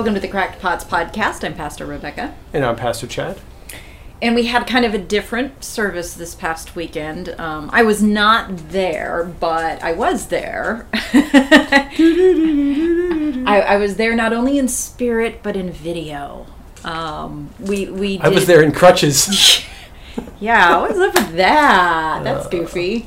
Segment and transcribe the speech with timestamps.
[0.00, 1.44] Welcome to the Cracked Pots podcast.
[1.44, 2.34] I'm Pastor Rebecca.
[2.54, 3.38] And I'm Pastor Chad.
[4.22, 7.38] And we had kind of a different service this past weekend.
[7.38, 10.86] Um, I was not there, but I was there.
[10.94, 11.92] I,
[13.68, 16.46] I was there not only in spirit, but in video.
[16.82, 19.62] Um, we we I was there in crutches.
[20.40, 22.22] Yeah, what's up with that?
[22.24, 22.48] That's Uh.
[22.48, 23.06] goofy.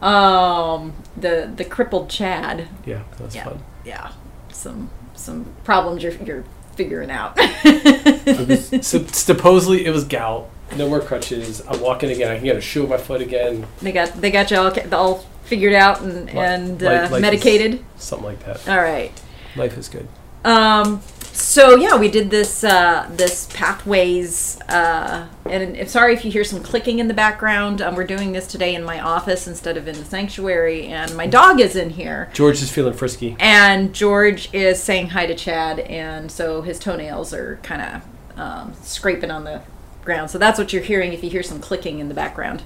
[0.00, 2.66] Um, the the crippled Chad.
[2.86, 3.62] yeah, that's Yeah, fun.
[3.84, 4.12] yeah.
[4.50, 4.88] Some
[5.20, 7.34] some problems you're you're figuring out.
[7.36, 10.48] It was, so, supposedly it was gout.
[10.76, 11.60] No more crutches.
[11.66, 12.30] I'm walking again.
[12.30, 13.66] I can get a shoe on my foot again.
[13.82, 17.20] they got they got you all all figured out and Li- and uh, life is-
[17.20, 17.84] medicated.
[17.96, 18.68] Something like that.
[18.68, 19.12] All right.
[19.56, 20.08] Life is good.
[20.44, 21.02] Um,
[21.32, 26.44] so yeah, we did this uh, this pathways, uh, and I'm sorry if you hear
[26.44, 27.80] some clicking in the background.
[27.80, 31.26] Um, we're doing this today in my office instead of in the sanctuary, and my
[31.26, 32.30] dog is in here.
[32.32, 33.36] George is feeling frisky.
[33.38, 38.74] And George is saying hi to Chad, and so his toenails are kind of um,
[38.82, 39.62] scraping on the
[40.04, 40.30] ground.
[40.30, 42.62] So that's what you're hearing if you hear some clicking in the background.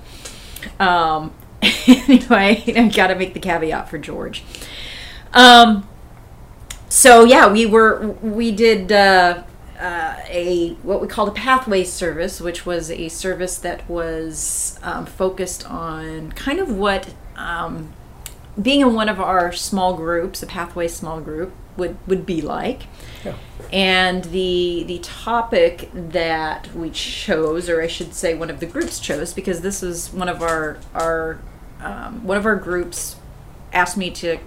[0.80, 4.42] Um, anyway, I got to make the caveat for George.
[5.32, 5.88] Um,
[6.94, 9.42] so yeah, we were we did uh,
[9.80, 15.04] uh, a what we called a pathway service, which was a service that was um,
[15.04, 17.92] focused on kind of what um,
[18.62, 22.82] being in one of our small groups, a pathway small group, would would be like.
[23.24, 23.34] Yeah.
[23.72, 29.00] And the the topic that we chose, or I should say, one of the groups
[29.00, 31.40] chose, because this was one of our our
[31.80, 33.16] um, one of our groups
[33.72, 34.38] asked me to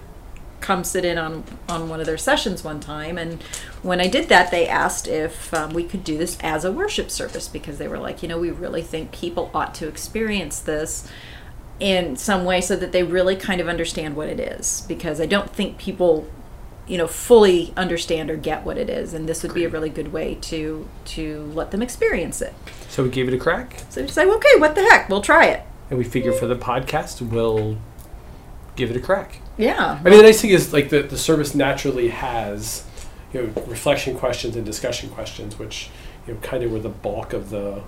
[0.60, 3.42] come sit in on on one of their sessions one time, and
[3.82, 7.10] when I did that, they asked if um, we could do this as a worship
[7.10, 11.08] service because they were like, you know, we really think people ought to experience this
[11.80, 14.84] in some way so that they really kind of understand what it is.
[14.88, 16.28] Because I don't think people
[16.88, 19.90] you know fully understand or get what it is and this would be a really
[19.90, 22.54] good way to to let them experience it.
[22.88, 25.08] So we gave it a crack, so you say okay what the heck?
[25.08, 25.62] We'll try it.
[25.90, 27.78] And we figure for the podcast we'll
[28.74, 29.40] give it a crack.
[29.58, 32.84] Yeah I mean, the nice thing is like the, the service naturally has
[33.32, 35.90] you know reflection questions and discussion questions, which
[36.26, 37.82] you know kind of were the bulk of the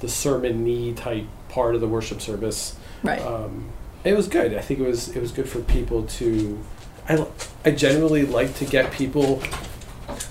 [0.00, 2.76] the sermon knee type part of the worship service.
[3.02, 3.70] right um,
[4.04, 4.54] it was good.
[4.54, 6.62] I think it was it was good for people to.
[7.08, 7.26] I
[7.64, 9.42] I generally like to get people.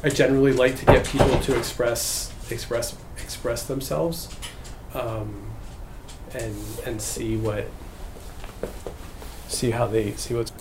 [0.04, 4.30] I generally like to get people to express express express themselves,
[4.94, 5.52] um,
[6.34, 7.68] and and see what
[9.54, 10.52] see how they see what's.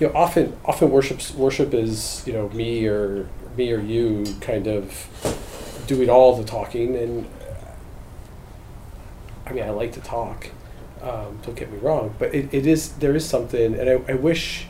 [0.00, 4.66] You know, often often worship worship is you know me or me or you kind
[4.66, 5.08] of
[5.86, 7.26] doing all the talking and.
[9.48, 10.48] I mean, I like to talk,
[11.00, 14.14] um, don't get me wrong, but it, it is there is something, and I, I
[14.14, 14.66] wish,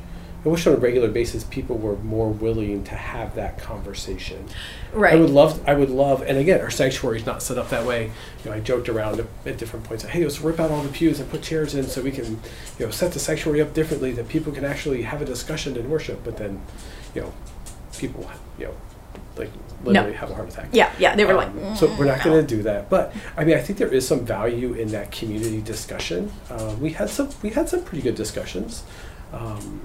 [0.46, 4.46] I wish on a regular basis people were more willing to have that conversation.
[4.92, 7.68] right I would love, I would love, and again, our sanctuary is not set up
[7.70, 8.12] that way.
[8.44, 10.04] You know, I joked around at, at different points.
[10.04, 12.38] Hey, let's rip out all the pews and put chairs in so we can,
[12.78, 15.90] you know, set the sanctuary up differently that people can actually have a discussion and
[15.90, 16.22] worship.
[16.22, 16.62] But then,
[17.12, 17.34] you know,
[17.98, 18.74] people, you know,
[19.36, 19.50] like
[19.84, 20.68] literally have a heart attack.
[20.72, 22.88] yeah yeah they were like Um, so we're not "Mm, going to do that.
[22.88, 26.30] But I mean, I think there is some value in that community discussion.
[26.50, 28.84] Um, we had some, we had some pretty good discussions.
[29.32, 29.80] Um,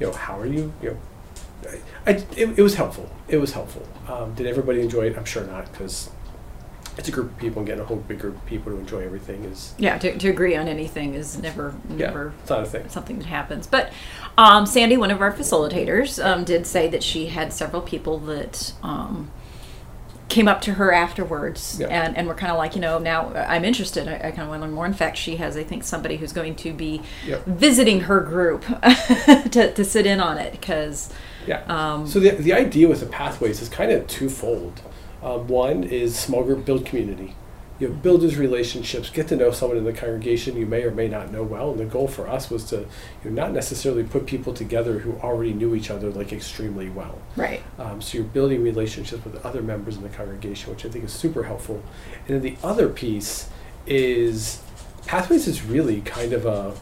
[0.00, 0.72] you know, how are you?
[0.82, 1.70] You know,
[2.06, 3.10] I, I, it, it was helpful.
[3.28, 3.86] It was helpful.
[4.08, 5.16] Um, did everybody enjoy it?
[5.16, 6.10] I'm sure not, because
[6.96, 9.00] it's a group of people, and getting a whole big group of people to enjoy
[9.00, 12.66] everything is yeah to, to agree on anything is never never yeah, it's not a
[12.66, 12.88] thing.
[12.88, 13.66] something that happens.
[13.66, 13.92] But
[14.36, 18.72] um, Sandy, one of our facilitators, um, did say that she had several people that
[18.82, 19.30] um,
[20.28, 21.86] came up to her afterwards Yeah.
[21.88, 24.06] and, and were kind of like, you know, now I'm interested.
[24.08, 24.86] I, I kind of want to learn more.
[24.86, 27.46] In fact, she has, I think, somebody who's going to be Yep.
[27.46, 28.62] visiting her group
[29.52, 31.10] to, to sit in on it because,
[31.46, 31.62] Yeah.
[31.66, 34.82] um, So the, the idea with the pathways is kind of twofold.
[35.22, 37.34] Um, one is small group build community.
[37.78, 40.90] You know, build those relationships, get to know someone in the congregation you may or
[40.90, 41.70] may not know well.
[41.70, 42.78] And the goal for us was to
[43.22, 47.20] you know, not necessarily put people together who already knew each other like extremely well.
[47.36, 47.62] right.
[47.78, 51.12] Um, so you're building relationships with other members in the congregation, which I think is
[51.12, 51.82] super helpful.
[52.26, 53.48] And then the other piece
[53.86, 54.60] is
[55.06, 56.74] pathways is really kind of a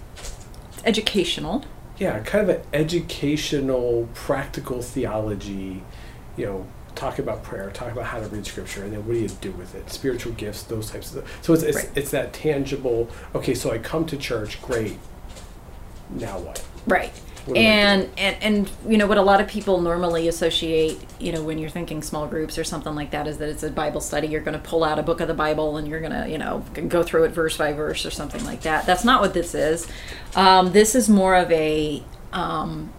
[0.84, 1.64] Educational.
[1.98, 5.82] yeah, kind of an educational, practical theology,
[6.36, 6.66] you know,
[6.96, 9.52] talk about prayer, talk about how to read scripture, and then what do you do
[9.52, 9.90] with it?
[9.90, 11.90] Spiritual gifts, those types of So it's, it's, Right.
[11.94, 14.98] it's that tangible, okay, so I come to church, great.
[16.10, 16.64] Now what?
[16.86, 17.12] Right.
[17.44, 17.68] What do I do?
[17.68, 21.58] And, and and you know what a lot of people normally associate you know when
[21.58, 24.40] you're thinking small groups or something like that is that it's a Bible study you're
[24.40, 26.64] going to pull out a book of the Bible and you're going to you know
[26.88, 29.86] go through it verse by verse or something like that that's not what this is
[30.34, 32.02] um, this is more of a
[32.32, 32.92] um,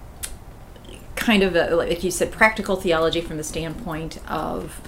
[1.17, 4.79] kind of a, like you said, practical theology from the standpoint of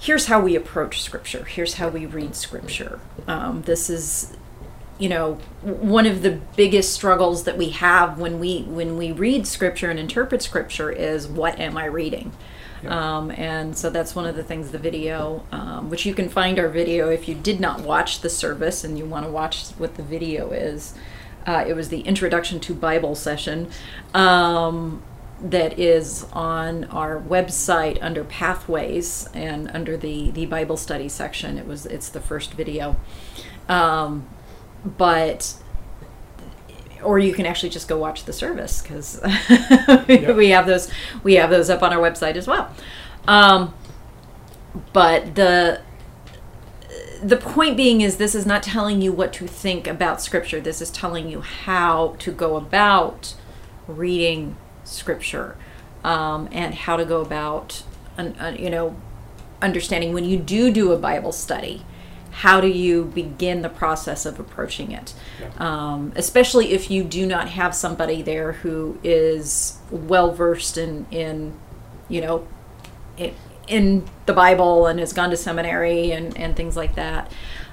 [0.00, 1.44] here's how we approach Scripture.
[1.44, 3.00] Here's how we read Scripture.
[3.26, 4.36] Um, this is
[4.98, 9.46] you know one of the biggest struggles that we have when we when we read
[9.46, 12.30] scripture and interpret scripture is what am i reading
[12.82, 13.16] Yeah.
[13.16, 16.58] um, and so that's one of the things the video um, which you can find
[16.60, 19.96] our video if you did not watch the service and you want to watch what
[19.96, 20.94] the video is
[21.44, 23.68] uh, it was the introduction to bible session
[24.14, 25.02] um,
[25.44, 31.58] that is on our website under pathways and under the the bible study section.
[31.58, 32.96] It was it's the first video.
[33.68, 34.26] Um,
[34.84, 35.54] but
[37.02, 39.20] or you can actually just go watch the service because
[40.08, 40.90] we have those
[41.22, 42.74] we have those up on our website as well.
[43.28, 43.74] Um,
[44.94, 45.82] but the
[47.22, 50.60] the point being is this is not telling you what to think about scripture.
[50.60, 53.34] This is telling you how to go about
[53.86, 55.56] reading scripture
[56.02, 57.82] um, and how to go about
[58.18, 58.96] un, un- you know
[59.62, 61.84] understanding when you do do a bible study
[62.30, 65.50] how do you begin the process of approaching it Yeah.
[65.58, 71.54] um, especially if you do not have somebody there who is well versed in in
[72.08, 72.46] you know
[73.16, 73.32] in,
[73.68, 77.30] in the bible and has gone to seminary and, and things like that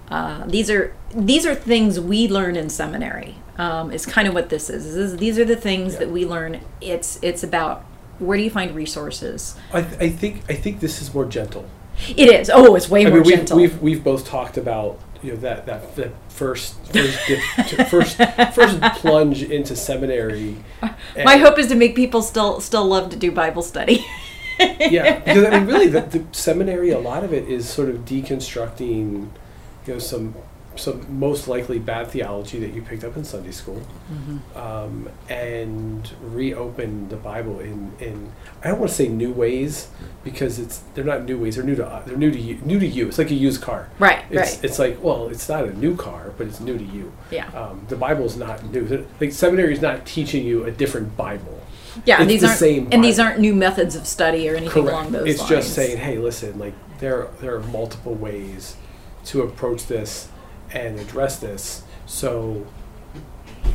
[0.09, 4.49] uh, these are these are things we learn in seminary um, is kind of what
[4.49, 4.83] this is.
[4.85, 5.99] This is- these are the things Yeah.
[5.99, 7.83] that we learn it's it's about
[8.19, 11.65] where do you find resources I, I think I think this is more gentle.
[12.23, 14.99] it is oh it's way I more mean, we've, gentle we've we've both talked about
[15.23, 18.17] you know that that, that first first dip, first
[18.55, 20.55] first plunge into seminary.
[21.23, 24.03] my hope is to make people still still love to do bible study
[24.59, 28.05] yeah, because I mean, really, the, the seminary, a lot of it is sort of
[28.05, 29.29] deconstructing,
[29.87, 30.35] you know, some
[30.81, 33.81] some most likely bad theology that you picked up in Sunday school,
[34.55, 38.31] um, and reopen the Bible in in
[38.63, 39.89] I don't want to say new ways
[40.23, 41.55] because it's they're not new ways.
[41.55, 42.03] They're new to.
[42.05, 42.55] They're new to you.
[42.63, 43.07] New to you.
[43.07, 43.89] It's like a used car.
[43.99, 46.83] right It's, right it's like well, it's not a new car, but it's new to
[46.83, 47.13] you.
[47.29, 49.05] yeah Um, the Bible's not new.
[49.19, 51.59] Like seminary is not teaching you a different Bible.
[52.05, 54.87] yeah and these the aren't same and these aren't new methods of study or anything
[54.87, 58.77] along those it's lines just saying, hey, listen, like there there are multiple ways
[59.25, 60.29] to approach this
[60.73, 61.83] and address this.
[62.05, 62.65] So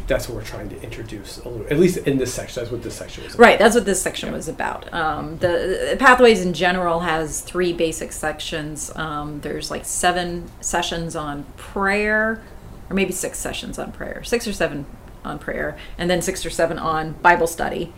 [0.06, 2.62] that's what we're trying to introduce a little, at least in this section.
[2.62, 3.34] That's what this section was.
[3.34, 3.42] about.
[3.44, 4.36] Right, that's what this section Yeah.
[4.36, 4.92] was about.
[4.92, 8.92] Um, the, the Pathways in general has three basic sections.
[8.94, 12.42] Um, there's like seven sessions on prayer,
[12.88, 14.86] or maybe six sessions on prayer, six or seven
[15.24, 17.92] on prayer, and then six or seven on Bible study.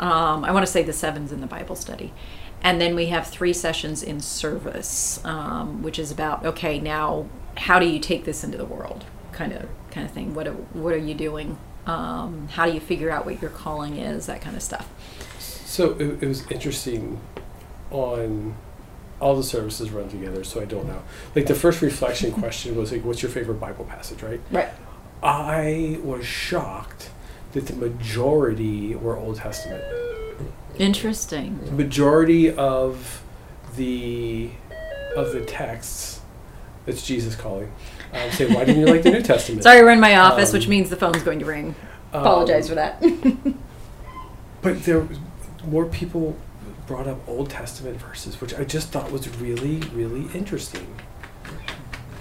[0.00, 2.12] Um, I want to say the sevens in the Bible study.
[2.62, 7.78] And then we have three sessions in service, um, which is about okay, now how
[7.78, 10.34] do you take this into the world, kind of kind of thing.
[10.34, 11.56] What are, what are you doing?
[11.86, 14.26] Um, how do you figure out what your calling is?
[14.26, 14.88] That kind of stuff.
[15.38, 17.20] So it, it was interesting
[17.90, 18.56] on
[19.20, 20.44] all the services run together.
[20.44, 21.02] So I don't know.
[21.34, 24.40] Like the first reflection question was like, "What's your favorite Bible passage?" Right.
[24.50, 24.68] Right.
[25.22, 27.10] I was shocked
[27.52, 29.82] that the majority were Old Testament.
[30.78, 31.60] Interesting.
[31.64, 33.22] the majority of
[33.76, 34.50] the
[35.16, 36.13] of the texts
[36.86, 37.70] it's jesus calling
[38.12, 40.58] um, say why didn't you like the new testament Sorry, we're in my office, Um,
[40.58, 41.74] which means the phone's going to ring.
[42.12, 43.00] Um, Apologize for that.
[44.62, 45.18] but there was
[45.66, 46.36] more people
[46.86, 50.86] brought up old testament verses which i just thought was really really interesting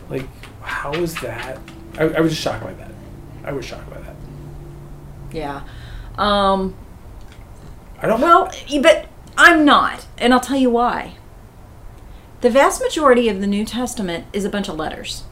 [0.09, 0.25] like
[0.61, 1.59] how is that
[1.99, 2.91] i, I was just shocked by that
[3.43, 4.15] i was shocked by that
[5.33, 5.63] yeah.
[6.17, 6.75] Um,
[7.99, 8.51] i don't well,
[8.81, 11.15] but I'm not, and I'll tell you why.
[12.43, 15.23] The vast majority of the New Testament is a bunch of letters.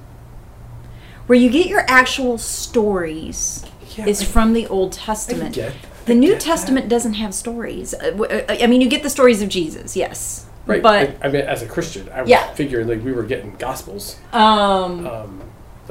[1.27, 3.65] Where you get your actual stories
[3.97, 5.55] Yeah, is I- from the Old Testament.
[5.55, 5.73] get,
[6.05, 6.45] The New get that.
[6.45, 7.93] Testament doesn't have stories.
[7.93, 11.31] Uh, uh, I mean, you get the stories of Jesus, yes, right But I, I
[11.31, 12.53] mean as a christian i was Yeah.
[12.53, 15.41] figuring like we were getting gospels um, um,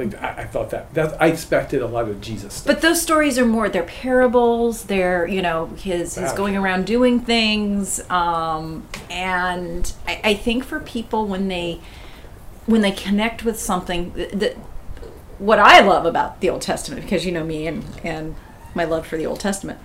[0.01, 2.75] like I, I thought that that I expected a lot of Jesus stuff.
[2.75, 7.21] But those stories are more they're parables, they're, you know, his his going around doing
[7.21, 8.01] things.
[8.11, 11.81] Um, and I, I think for people when they
[12.67, 14.57] when they connect with something that
[15.39, 18.37] what I love about the Old Testament, because you know me and, and
[18.75, 19.79] my love for the Old Testament,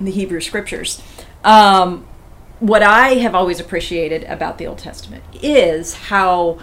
[0.00, 1.02] the Hebrew scriptures.
[1.42, 2.06] Um,
[2.60, 6.58] what I have always appreciated about the Old Testament is how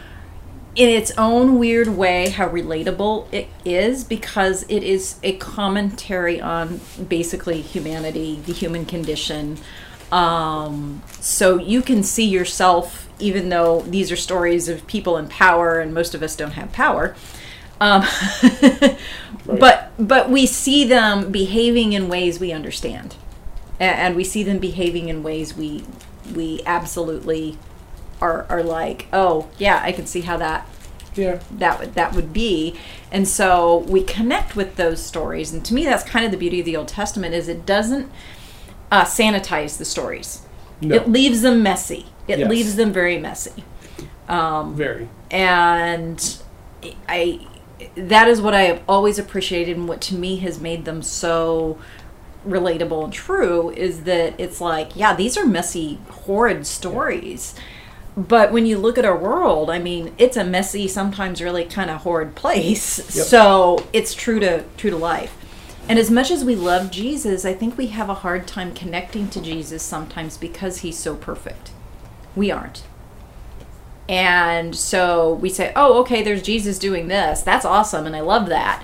[0.76, 6.80] in its own weird way how relatable it is because it is a commentary on
[7.10, 9.58] basically humanity the human condition.
[10.12, 15.80] Um, so you can see yourself even though these are stories of people in power
[15.80, 17.16] and most of us don't have power
[17.82, 18.06] um,
[19.46, 23.16] but but we see them behaving in ways we understand.
[23.80, 25.84] And, and we see them behaving in ways we
[26.34, 27.58] we absolutely
[28.22, 30.68] are are like, oh yeah, I can see how that
[31.16, 31.40] Yeah.
[31.52, 32.76] that would that would be
[33.12, 36.60] and so we connect with those stories and to me that's kind of the beauty
[36.62, 38.10] of the old testament is it doesn't
[38.92, 40.44] uh, sanitize the stories
[40.80, 40.96] No.
[40.96, 42.50] it leaves them messy it Yes.
[42.50, 43.66] leaves them very messy
[44.30, 45.10] Very.
[45.30, 46.38] and
[47.10, 47.46] i
[47.96, 51.78] that is what i have always appreciated and what to me has made them so
[52.48, 57.54] relatable and true is that it's like yeah these are messy horrid stories
[58.18, 61.90] but when you look at our world i mean it's a messy sometimes really kind
[61.90, 63.26] of horrid place Yep.
[63.26, 65.38] so it's true to true to life
[65.88, 69.30] and as much as we love jesus i think we have a hard time connecting
[69.30, 71.72] to jesus sometimes because he's so perfect
[72.36, 72.84] we aren't
[74.10, 77.44] and so we say, oh, okay, there's Jesus doing this.
[77.44, 78.06] That's awesome.
[78.06, 78.84] And I love that.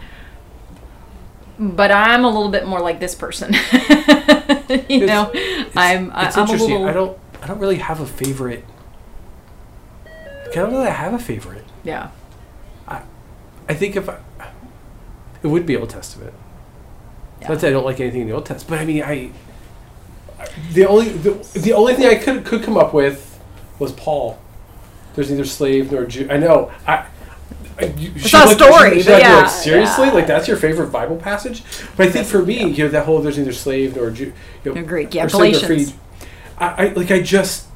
[1.59, 3.51] But I'm a little bit more like this person.
[4.87, 5.29] you know,
[5.75, 8.63] I'm, I- it's I'm a little, I don't I don't really have a favorite.
[10.57, 11.65] I don't really have a favorite.
[11.83, 12.09] yeah.
[13.69, 14.17] I think if I,
[15.43, 16.33] it would be Old Testament.
[17.41, 17.49] Yeah.
[17.49, 19.31] Not that I don't like anything in the Old Testament, but I mean I
[20.71, 23.37] The only the, the only thing I could could come up with
[23.77, 24.39] was Paul.
[25.15, 26.27] There's neither slave nor Jew.
[26.31, 26.71] I know.
[26.87, 27.07] I.
[27.79, 30.13] I you, It's not a story, should- should but I be yeah, like, seriously, yeah.
[30.13, 31.61] like that's your favorite Bible passage?
[31.97, 34.31] But I think for me, you know, that whole there's neither slave nor Jew.
[34.63, 35.13] You know, No, Greek.
[35.13, 35.91] Yeah, or slave nor Galatians.
[35.91, 36.27] free.
[36.57, 37.11] I, I like.
[37.11, 37.67] I just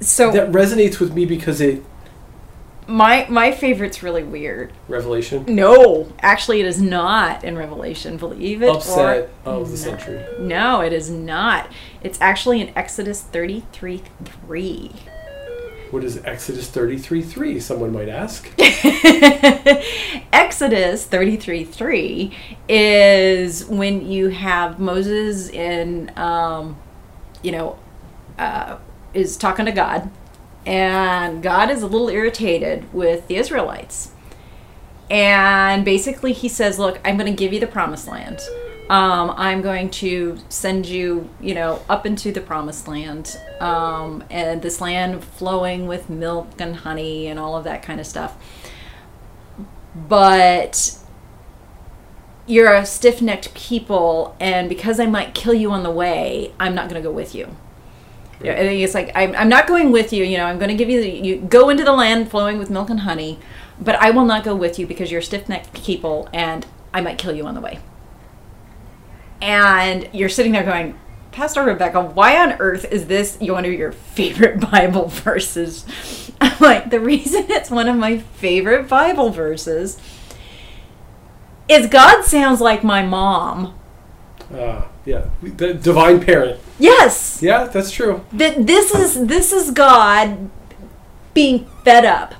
[0.00, 1.84] So that resonates with me because it
[2.86, 4.72] my my favorite's really weird.
[4.88, 8.16] Revelation No, actually, it is not in Revelation.
[8.16, 10.24] Believe it upset or of the century.
[10.40, 11.70] no, it is not.
[12.02, 14.02] It's actually in Exodus 33
[14.46, 14.90] 3.
[15.90, 17.58] What is Exodus thirty three three?
[17.58, 18.48] Someone might ask.
[20.32, 22.36] Exodus 33 3
[22.68, 26.76] is when you have Moses in, um,
[27.42, 27.78] you know,
[28.38, 28.78] uh,
[29.14, 30.10] is talking to God,
[30.66, 34.12] and God is a little irritated with the Israelites.
[35.10, 38.40] And basically, he says, Look, I'm going to give you the promised land.
[38.88, 44.62] Um, I'm going to send you, you know, up into the promised land, um, and
[44.62, 48.36] this land flowing with milk and honey and all of that kind of stuff
[49.94, 50.96] but
[52.46, 56.88] you're a stiff-necked people and because i might kill you on the way i'm not
[56.88, 57.56] going to go with you
[58.42, 60.24] yeah, think it's like I'm, I'm not going with you.
[60.24, 62.70] You know, I'm going to give you the, you go into the land flowing with
[62.70, 63.38] milk and honey,
[63.80, 67.34] but I will not go with you because you're stiff-necked people, and I might kill
[67.34, 67.80] you on the way.
[69.42, 70.98] And you're sitting there going,
[71.32, 75.84] Pastor Rebecca, why on earth is this one of your favorite Bible verses?
[76.40, 80.00] I'm like, the reason it's one of my favorite Bible verses
[81.68, 83.74] is God sounds like my mom.
[84.52, 86.60] Uh, yeah, the divine parent.
[86.78, 87.40] Yes.
[87.42, 88.24] Yeah, that's true.
[88.36, 90.50] Th- this is this is God
[91.34, 92.34] being fed up.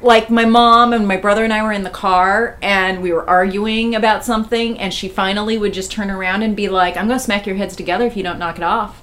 [0.00, 3.28] Like my mom and my brother and I were in the car and we were
[3.28, 7.18] arguing about something and she finally would just turn around and be like, "I'm going
[7.18, 9.00] to smack your heads together if you don't knock it off.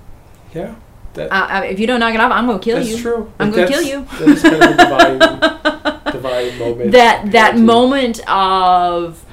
[0.54, 0.76] Yeah,
[1.14, 2.84] that, Uh, if you don't knock it off, I'm going to kill you.
[2.84, 3.02] that's you.
[3.02, 3.32] true.
[3.40, 6.92] I'm going to kill you." That is kind of divine, divine moment.
[6.92, 7.64] that that parenting.
[7.64, 9.24] moment of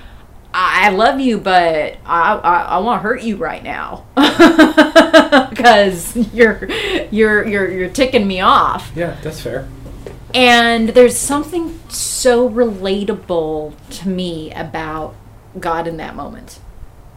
[0.59, 4.07] I love you, but I I, I want to hurt you right now
[5.51, 6.67] because you're
[7.11, 8.91] you're you're you're ticking me off.
[8.95, 9.69] Yeah, that's fair.
[10.33, 15.15] And there's something so relatable to me about
[15.61, 16.59] God in that moment.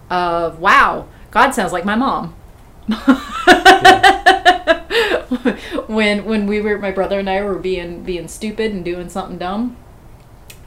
[0.10, 2.36] Of wow, God sounds like my mom.
[5.88, 9.38] when when we were my brother and I were being being stupid and doing something
[9.38, 9.78] dumb,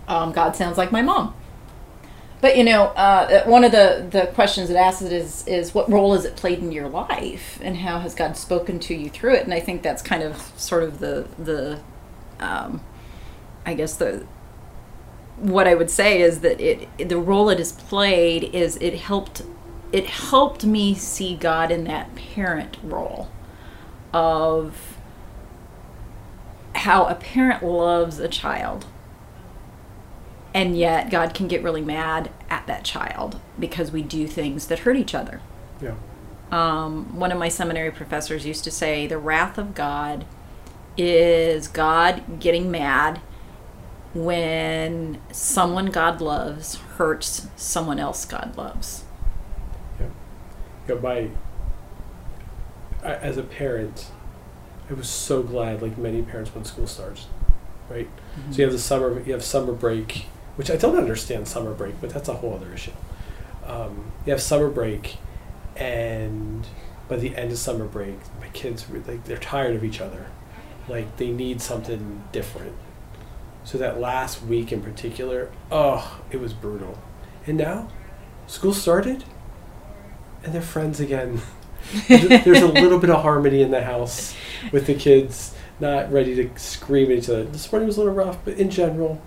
[0.08, 1.34] um, God sounds like my mom.
[2.42, 5.88] But you know, uh, one of the the questions it asks it is is what
[5.88, 9.36] role has it played in your life, and how has God spoken to you through
[9.36, 9.44] it?
[9.44, 11.80] And I think that's kind of sort of the the,
[12.40, 12.80] um,
[13.64, 14.26] I guess the
[15.36, 19.42] what I would say is that it the role it has played is it helped
[19.92, 23.30] it helped me see God in that parent role
[24.12, 24.96] of
[26.74, 28.86] how a parent loves a child
[30.54, 34.80] and yet God can get really mad at that child because we do things that
[34.80, 35.40] hurt each other.
[35.80, 35.94] Yeah.
[36.50, 40.26] Um, one of my seminary professors used to say the wrath of God
[40.96, 43.20] is God getting mad
[44.12, 49.04] when someone God loves hurts someone else God loves.
[50.88, 51.30] You know, my
[53.02, 54.08] I, as a parent,
[54.90, 57.26] I was so glad, like many parents, when school starts,
[57.88, 58.08] right?
[58.50, 62.00] So you have the summer, you have summer break, which I don't understand summer break,
[62.00, 62.92] but that's a whole other issue.
[63.66, 65.16] Um, you have summer break,
[65.76, 66.66] and
[67.08, 70.26] by the end of summer break, my kids like they're tired of each other,
[70.88, 72.74] like they need something different.
[73.64, 76.98] So that last week in particular, oh, it was brutal.
[77.46, 77.88] And now,
[78.46, 79.24] school started,
[80.42, 81.40] and they're friends again.
[82.08, 84.34] There's a little bit of harmony in the house
[84.72, 87.44] with the kids, not ready to scream at each other.
[87.44, 89.20] This morning was a little rough, but in general,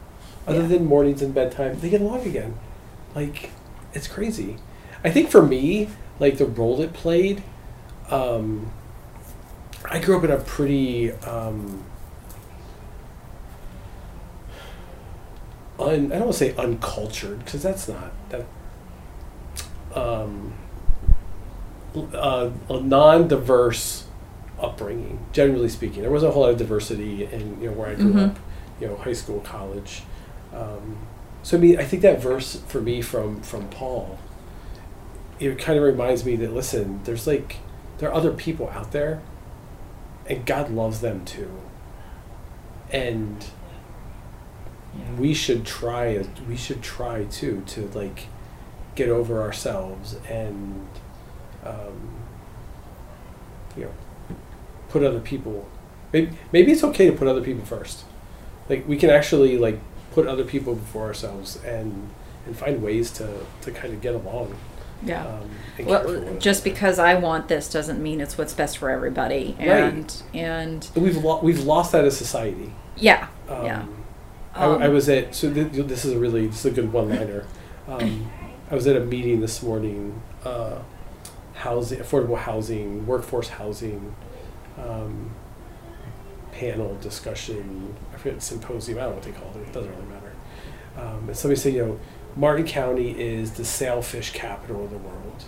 [0.47, 0.67] other Yeah.
[0.67, 2.55] than mornings and bedtime, they get along again.
[3.15, 3.51] Like,
[3.93, 4.57] it's crazy.
[5.03, 7.41] I think for me, like the role it played,
[8.09, 8.71] um,
[9.89, 11.83] I grew up in a pretty um,
[15.79, 18.45] un, I don't want to say uncultured because that's not that
[19.93, 20.53] um,
[22.13, 24.05] uh, a non-diverse
[24.59, 25.19] upbringing.
[25.33, 28.13] Generally speaking, there wasn't a whole lot of diversity in you know where I grew
[28.13, 28.29] Mhm.
[28.31, 28.39] up,
[28.79, 30.03] you know, high school, college.
[30.55, 30.97] Um,
[31.43, 34.17] so I mean, I think that verse for me from from Paul,
[35.39, 37.57] it kind of reminds me that listen, there's like
[37.97, 39.21] there are other people out there,
[40.25, 41.51] and God loves them too.
[42.91, 43.45] And
[45.17, 48.27] we should try we should try too to like
[48.95, 50.87] get over ourselves and
[51.63, 52.11] um,
[53.75, 53.91] you know
[54.89, 55.67] put other people
[56.13, 58.05] maybe, maybe it's okay to put other people first
[58.69, 59.79] like we can actually like
[60.15, 62.09] put other people before ourselves and
[62.47, 63.27] and find ways to
[63.61, 64.55] to kind of get along
[65.03, 65.25] Yeah.
[65.27, 68.77] um, and care for Well, just because I want this doesn't mean it's what's best
[68.77, 69.55] for everybody.
[69.59, 69.67] Right.
[69.69, 73.83] And and And we've lo- we've lost that as society yeah, um, Yeah.
[74.55, 76.93] I, Um, I was at so th- this is a really this is a good
[76.93, 77.43] one liner.
[77.89, 78.31] Um,
[78.71, 80.77] I was at a meeting this morning, uh,
[81.53, 84.15] housing, affordable housing, workforce housing,
[84.79, 85.31] um,
[86.59, 87.93] panel discussion.
[88.13, 88.97] I forget symposium.
[88.97, 89.59] I don't know what they called it.
[89.67, 90.31] It doesn't really matter.
[90.97, 91.99] Um, and somebody said, you know,
[92.35, 95.43] Martin County is the sailfish capital of the world.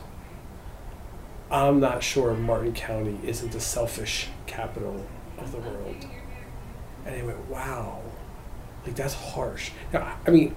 [1.50, 5.06] I'm not sure Martin County isn't the selfish capital
[5.38, 6.06] of the world.
[7.06, 8.02] And I went, wow,
[8.86, 9.72] like that's harsh.
[9.94, 10.56] Now, I mean,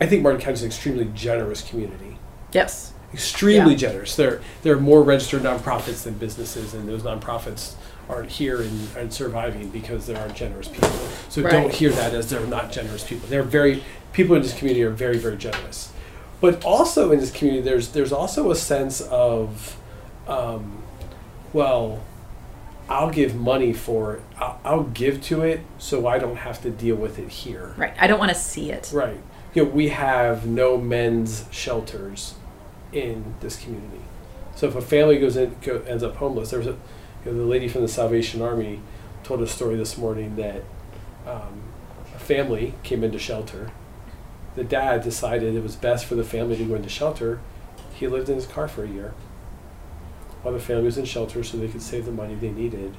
[0.00, 2.18] I think Martin County is an extremely generous community.
[2.52, 3.76] yes, Extremely Yeah.
[3.88, 4.16] generous.
[4.16, 7.74] There, there are more registered nonprofits than businesses, and those nonprofits
[8.08, 10.88] aren't here and, and surviving because there aren't generous people.
[11.28, 13.28] So don't hear that as they're not generous people.
[13.28, 15.92] They're very people in this community are very, very generous.
[16.40, 19.76] But also in this community, there's there's also a sense of,
[20.28, 20.82] um,
[21.52, 22.02] well,
[22.88, 24.22] I'll give money for it.
[24.38, 27.74] I'll, I'll give to it so I don't have to deal with it here.
[27.76, 27.94] right.
[27.98, 28.90] I don't want to see it.
[28.92, 29.20] Right.
[29.54, 32.34] You know, we have no men's shelters
[32.92, 34.00] in this community.
[34.54, 36.76] So if a family goes in, go, ends up homeless, there's a,
[37.32, 38.80] the lady from the Salvation Army
[39.24, 40.62] told a story this morning that
[41.26, 41.62] um,
[42.14, 43.70] a family came into shelter.
[44.54, 47.40] The dad decided it was best for the family to go into shelter.
[47.94, 49.14] He lived in his car for a year
[50.42, 52.96] while the family was in shelter, so they could save the money they needed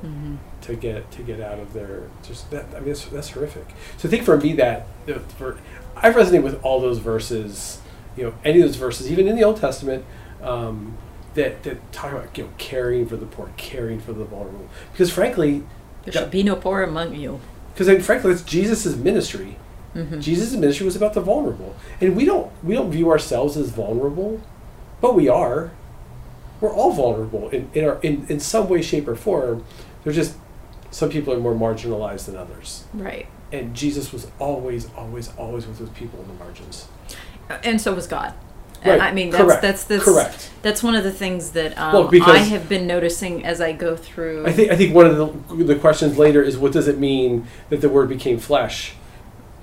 [0.00, 3.66] hmm to get to get out of their just that I mean that's, that's horrific.
[3.98, 5.58] So I think for me that the ver-
[5.96, 7.80] I resonate with all those verses,
[8.16, 10.04] you know, any of those verses, even in the Old Testament,
[10.42, 10.96] um,
[11.36, 14.68] that that talk about you know caring for the poor, caring for the vulnerable.
[14.92, 15.62] Because frankly,
[16.04, 16.20] There Yeah.
[16.22, 17.40] should be no poor among you.
[17.72, 19.56] because I mean, frankly, that's Jesus' ministry.
[19.94, 23.70] hmm Jesus' ministry was about the vulnerable, and we don't we don't view ourselves as
[23.70, 24.40] vulnerable,
[25.00, 25.70] but we are.
[26.60, 29.64] We're all vulnerable in in, our, in in some way, shape, or form.
[30.04, 30.34] There's just
[30.90, 33.26] some people are more marginalized than others, Right.
[33.52, 36.86] and Jesus was always, always, always with those people in the margins.
[37.62, 38.32] And so was God.
[38.88, 39.00] Right.
[39.00, 39.62] I mean, that's Correct.
[39.62, 40.50] that's that's Correct.
[40.62, 43.72] that's one of the things that um, Well, because- I have been noticing as I
[43.72, 44.46] go through.
[44.46, 47.46] I think I think one of the the questions later is what does it mean
[47.70, 48.94] that the Word became flesh?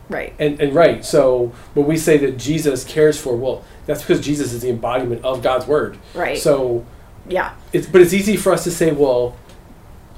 [0.09, 0.33] right.
[0.37, 4.53] And, and right, so when we say that Jesus cares for, well, that's because Jesus
[4.53, 5.97] is the embodiment of God's word.
[6.13, 6.37] Right.
[6.37, 6.85] So
[7.27, 7.53] Yeah.
[7.71, 9.35] it's but it's easy for us to say, well,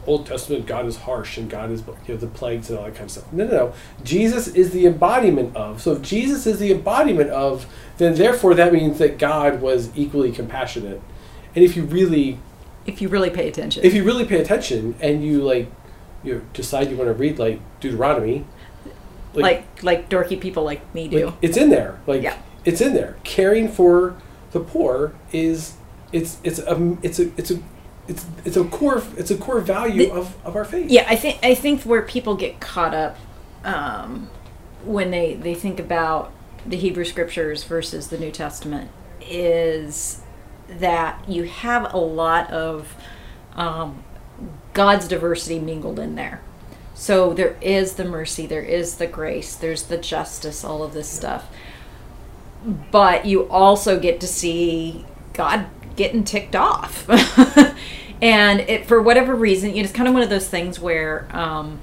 [0.08, 2.94] Old Testament God is harsh and God is you know the plagues and all that
[2.96, 3.34] kind of stuff.
[3.34, 3.74] No, no, no.
[4.04, 5.82] Jesus is the embodiment of.
[5.82, 7.65] So if Jesus is the embodiment of,
[7.98, 11.02] then therefore that means that God was equally compassionate.
[11.56, 12.39] And if you really
[12.86, 13.84] If you really pay attention.
[13.84, 15.72] if you really pay attention and you like
[16.24, 18.46] you decide you want to read like Deuteronomy,
[19.34, 21.26] like like dorky people like me do.
[21.28, 22.00] like, it's in there.
[22.08, 22.38] Like Yeah.
[22.63, 23.18] it's in there.
[23.24, 24.15] Caring for
[24.52, 25.74] the poor is
[26.12, 27.60] it's it's a it's a it's a
[28.08, 30.89] it's it's a core it's a core value The- of, of our faith.
[30.89, 33.18] Yeah, I think I think where people get caught up
[33.63, 34.30] um,
[34.84, 36.32] when they they think about
[36.65, 38.89] the Hebrew Scriptures versus the New Testament
[39.22, 40.22] is
[40.68, 42.96] that you have a lot of
[43.56, 44.04] um,
[44.74, 46.41] God's diversity mingled in there.
[46.94, 51.10] So there is the mercy, there is the grace, there's the justice, all of this
[51.10, 51.48] stuff.
[52.91, 57.08] But you also get to see God getting ticked off.
[58.21, 61.27] and it, for whatever reason, you know, it's kind of one of those things where,
[61.36, 61.79] um,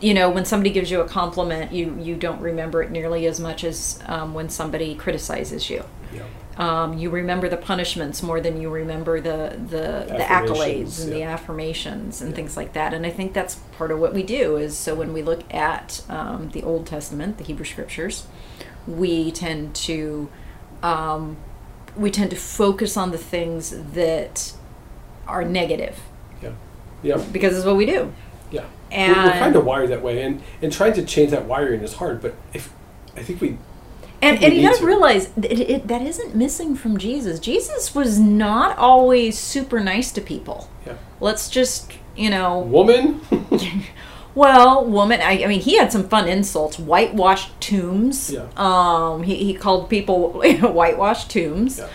[0.00, 3.38] you know, when somebody gives you a compliment, you, you don't remember it nearly as
[3.40, 5.84] much as um, when somebody criticizes you.
[6.14, 6.22] Yeah.
[6.56, 11.22] Um, you remember the punishments more than you remember the the, the accolades and the
[11.22, 12.36] affirmations and Yeah.
[12.36, 12.92] things like that.
[12.92, 16.02] And I think that's part of what we do is so when we look at
[16.08, 18.26] um, the Old Testament, the Hebrew Scriptures,
[18.86, 20.28] we tend to
[20.82, 21.36] um,
[21.96, 24.52] we tend to focus on the things that
[25.26, 25.98] are negative
[26.42, 26.50] Yeah.
[27.02, 27.24] Yeah.
[27.32, 28.12] because it's what we do.
[28.50, 28.64] Yeah.
[28.90, 31.82] And we're, we're kind of wired that way, and and trying to change that wiring
[31.82, 32.20] is hard.
[32.20, 32.72] But if
[33.16, 33.56] I think we
[34.22, 34.84] And, and you to to.
[34.86, 37.38] realize that it, it, that isn't missing from Jesus.
[37.38, 40.68] Jesus was not always super nice to people.
[40.86, 43.20] yeah Let's just, you know, woman
[44.34, 45.20] well, woman.
[45.20, 46.78] I, I mean, he had some fun insults.
[46.78, 48.30] Whitewashed tombs.
[48.30, 48.46] Yeah.
[48.56, 51.78] Um, he, he called people you know, whitewashed tombs.
[51.78, 51.88] Yeah.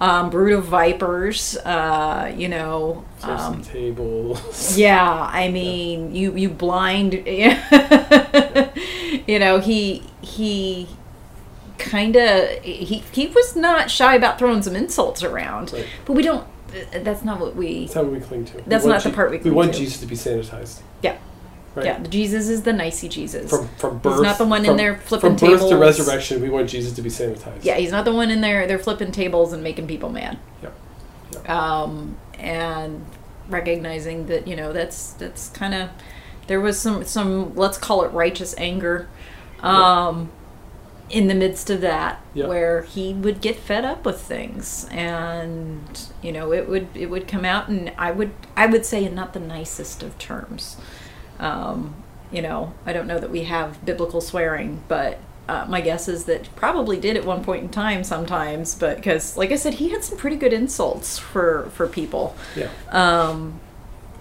[0.00, 1.56] Um, brood of vipers.
[1.58, 3.04] Uh, you know.
[3.22, 4.76] Um, tables.
[4.86, 7.14] yeah, I mean, you you blind.
[9.26, 10.88] you know, he he
[11.78, 15.86] kind of he he was not shy about throwing some insults around, Right.
[16.04, 16.46] but we don't.
[16.92, 17.80] That's not what we.
[17.82, 18.62] That's how we cling to.
[18.66, 19.50] That's not the part we cling to.
[19.50, 19.78] We want to.
[19.78, 20.80] Jesus to be sanitized.
[21.02, 21.18] Yeah,
[21.74, 21.86] Right.
[21.86, 21.98] yeah.
[22.00, 23.50] Jesus is the nicey Jesus.
[23.50, 24.22] From from birth.
[24.22, 25.60] not the one in there flipping tables.
[25.60, 27.64] From birth to resurrection, we want Jesus to be sanitized.
[27.64, 28.66] yeah, he's not the one in there.
[28.66, 30.38] They're flipping tables and making people mad.
[30.62, 30.70] Yeah.
[31.82, 33.06] um, and
[33.48, 35.90] recognizing that you know that's that's kind of
[36.46, 39.08] there was some some let's call it righteous anger
[39.60, 40.30] um,
[41.08, 46.32] in the midst of that where he would get fed up with things and you
[46.32, 49.32] know it would it would come out and I would I would say in not
[49.32, 50.76] the nicest of terms
[51.38, 51.94] um,
[52.30, 55.18] you know I don't know that we have biblical swearing but
[55.48, 59.36] uh, my guess is that probably did at one point in time sometimes but because
[59.36, 62.68] like i said he had some pretty good insults for for people Yeah.
[62.90, 63.58] um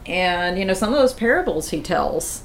[0.08, 2.42] and you know some of those parables he tells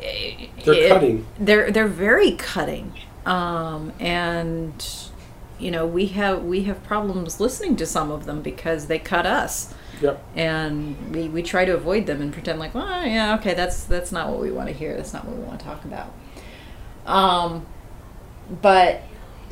[0.00, 1.26] eh, They're it- cutting.
[1.38, 2.92] they're they're very cutting
[3.24, 4.86] um and
[5.58, 9.24] you know we have we have problems listening to some of them because they cut
[9.24, 10.24] us Yep.
[10.36, 14.12] and we, we try to avoid them and pretend like well yeah okay that's that's
[14.12, 16.12] not what we want to hear that's not what we want to talk about
[17.06, 17.66] um
[18.62, 19.02] but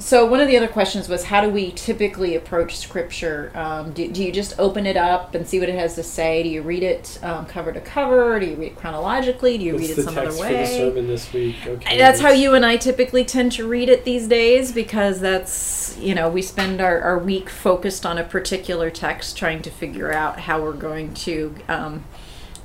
[0.02, 4.10] so one of the other questions was how do we typically approach scripture um, do,
[4.10, 6.62] do you just open it up and see what it has to say do you
[6.62, 9.98] read it um, cover to cover do you read it chronologically do you What's read
[9.98, 11.56] it some other way sermon this week?
[11.66, 11.98] Okay.
[11.98, 16.14] that's how you and I typically tend to read it these days because that's, you
[16.14, 20.40] know, we spend our, our week focused on a particular text trying to figure out
[20.40, 22.04] how we're going to um,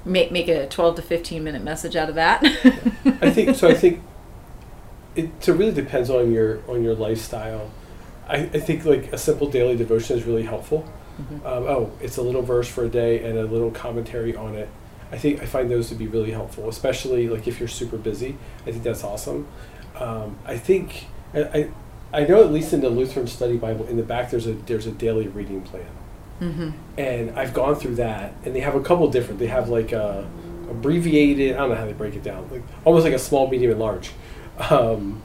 [0.06, 2.43] make, make a 12 to 15 minute message out of that.
[3.21, 3.69] I think so.
[3.69, 4.02] I think
[5.18, 7.72] it really depends on your on your lifestyle.
[8.28, 10.86] I, I think like a simple daily devotion is really helpful.
[11.22, 11.46] Mhm.
[11.46, 14.70] Um, oh, it's a little verse for a day and a little commentary on it.
[15.12, 18.38] I think I find those to be really helpful, especially like if you're super busy.
[18.66, 19.48] I think that's awesome.
[19.96, 21.70] Um, I think I,
[22.14, 24.86] I know at least in the Lutheran Study Bible in the back there's a there's
[24.86, 25.86] a daily reading plan
[26.40, 29.40] hmm and I've gone through that, and they have a couple different.
[29.40, 30.28] They have like a
[30.70, 31.56] abbreviated.
[31.56, 33.80] I don't know how they break it down, like almost like a small, medium, and
[33.80, 34.12] large.
[34.60, 35.22] Um,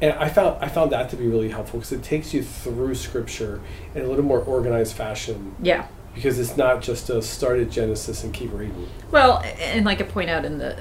[0.00, 2.94] and I found I found that to be really helpful because it takes you through
[2.94, 3.60] Scripture
[3.94, 5.86] in a little more organized fashion Yeah.
[6.14, 8.88] because it's not just a start at Genesis and keep reading.
[9.10, 10.78] Well, and like I point out in the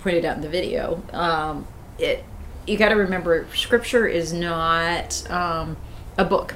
[0.00, 1.66] pointed out in the video, um,
[1.98, 2.24] it
[2.66, 5.76] you got to remember scripture is not um,
[6.16, 6.54] a book.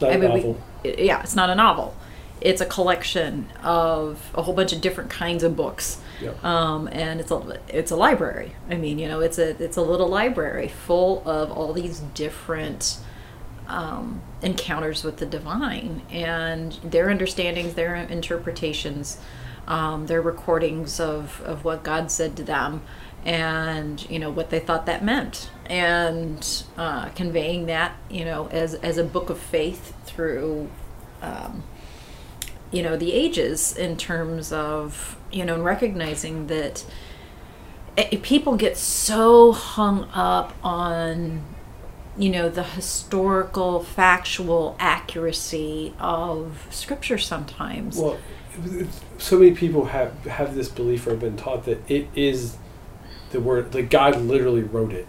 [0.00, 0.60] Not I mean, we- novel.
[0.82, 1.94] it- yeah, it's not a novel.
[2.40, 6.44] It's a collection of a whole bunch of different kinds of books, Yep.
[6.44, 8.54] um, and it's a it's a library.
[8.70, 12.98] I mean, you know, it's a it's a little library full of all these different
[13.68, 19.18] um, encounters with the divine and their understandings, their interpretations,
[19.66, 22.82] um, their recordings of of what God said to them,
[23.24, 28.74] and you know what they thought that meant, and uh, conveying that you know as
[28.74, 30.70] as a book of faith through.
[31.22, 31.62] Um,
[32.74, 36.84] you know the ages in terms of you know recognizing that
[37.96, 41.42] eh, people get so hung up on
[42.18, 48.18] you know the historical factual accuracy of scripture sometimes Well,
[49.18, 52.56] so many people have have this belief or have been taught that it is
[53.30, 55.06] the word like God literally wrote it.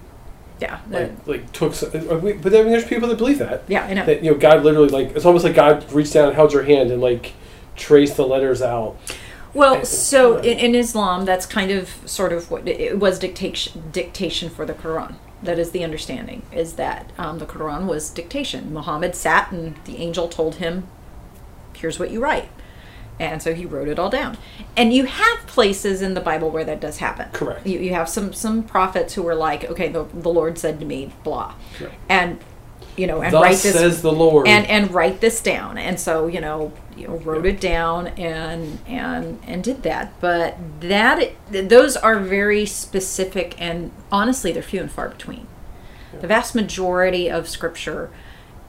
[0.60, 1.74] yeah Like like took.
[1.76, 3.64] Some, uh, but mean, there's people that believe that.
[3.68, 6.28] yeah i know that you know God literally like it's almost like God reached down
[6.28, 7.34] and held your hand and like
[7.76, 8.96] traced the letters out.
[9.54, 14.50] Well, so in, in Islam, that's kind of sort of what it was dictation dictation
[14.50, 15.16] for the Quran.
[15.42, 16.42] That is the understanding.
[16.52, 18.74] Is that um, the Quran was dictation.
[18.74, 20.88] Muhammad sat and the angel told him
[21.74, 22.50] here's what you write.
[23.18, 24.38] And so he wrote it all down.
[24.76, 27.30] And you have places in the Bible where that does happen.
[27.32, 27.66] Correct.
[27.66, 30.86] You, you have some some prophets who were like, okay, the, the Lord said to
[30.86, 31.96] me, blah, Correct.
[32.10, 32.40] and
[32.98, 34.48] you know, and Thus write this says the Lord.
[34.48, 38.80] and and write this down and so you know you know, wrote it down and
[38.88, 40.20] and and did that.
[40.20, 45.48] But that those are very specific and honestly they're few and far between.
[46.22, 48.10] The vast majority of scripture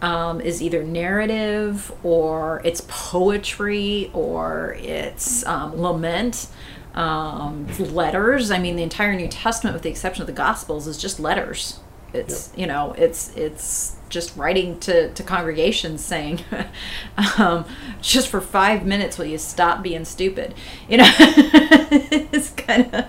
[0.02, 6.48] um, is either narrative or it's poetry or it's um, lament
[6.94, 8.50] um, letters.
[8.50, 11.80] I mean the entire new testament with the exception of the gospels is just letters
[12.16, 16.38] it's you know it's it's just writing to, to congregations saying
[17.38, 17.64] um,
[18.00, 20.54] just for five minutes will you stop being stupid?
[20.88, 23.04] You know it's kind of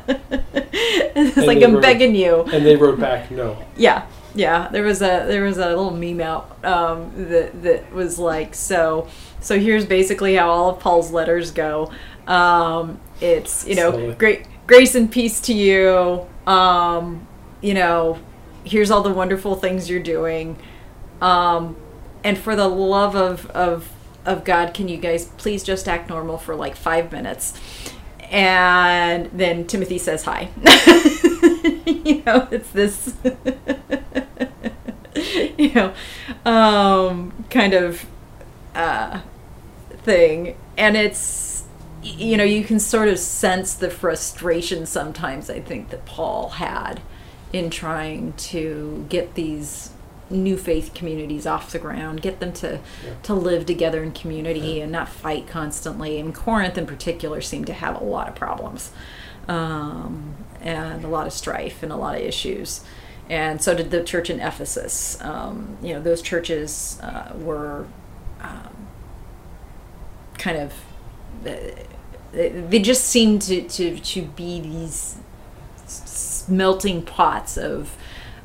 [0.74, 2.41] it's And like i'm wrote- begging you.
[2.43, 3.58] and they wrote back, no.
[3.76, 8.17] yeah yeah there was a there was a little meme out um, that that was
[8.20, 9.08] like so
[9.39, 11.91] so here's basically how all of paul's letters go.
[12.28, 14.13] Um, it's you know Slowly.
[14.15, 16.28] great grace and peace to you.
[16.52, 17.26] Um,
[17.62, 18.20] you know
[18.68, 20.58] here's all the wonderful things you're doing.
[21.22, 21.76] Um,
[22.24, 23.92] and for the love of of
[24.26, 27.60] of god can you guys please just act normal for like five minutes?
[28.30, 30.50] And then timothy says hi.
[32.08, 33.16] You know it's this
[35.58, 35.94] you know
[36.46, 38.06] um, kind of
[38.76, 39.22] uh,
[40.04, 40.56] thing.
[40.78, 41.58] And it's
[42.04, 47.02] you know you can sort of sense the frustration sometimes i think that paul had
[47.54, 49.92] in trying to get these
[50.30, 52.74] new faith communities off the ground get them to
[53.06, 53.12] Yeah.
[53.24, 56.20] to live together in community and not fight constantly.
[56.20, 58.92] And corinth in particular seemed to have a lot of problems
[59.48, 62.82] um, and a lot of strife and a lot of issues.
[63.30, 65.18] And so did the church in ephesus.
[65.22, 67.86] Um, you know those churches uh, were
[68.42, 68.88] um,
[70.38, 70.74] kind of
[71.46, 71.54] uh,
[72.34, 75.16] they just seemed to, to, to be these
[76.50, 77.96] melting pots of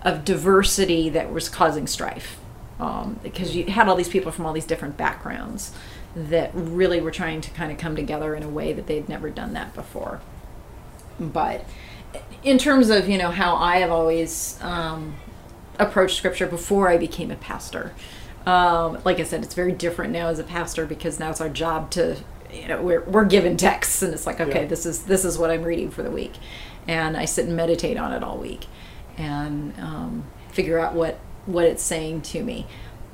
[0.03, 2.39] of diversity that was causing strife
[2.81, 5.73] um, because you had all these people from all these different backgrounds
[6.17, 9.31] that really were trying to kind of come together in a way that they'd never
[9.31, 10.21] done that before
[11.21, 11.65] but
[12.43, 15.15] in terms of you know how I have always um,
[15.79, 17.93] approached scripture before I became a pastor.
[18.45, 21.49] Um, like I said, it's very different now as a pastor because now it's our
[21.49, 22.17] job to
[22.53, 24.67] you know we're we're given texts and it's like okay Yeah.
[24.67, 26.33] this is this is what I'm reading for the week,
[26.87, 28.67] and I sit and meditate on it all week,
[29.17, 32.67] and um, figure out what what it's saying to me.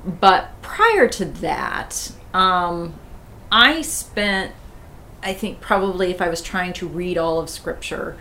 [0.05, 2.93] But prior to that, um,
[3.51, 4.53] I spent
[5.21, 8.17] I think probably if I was trying to read all of Scripture,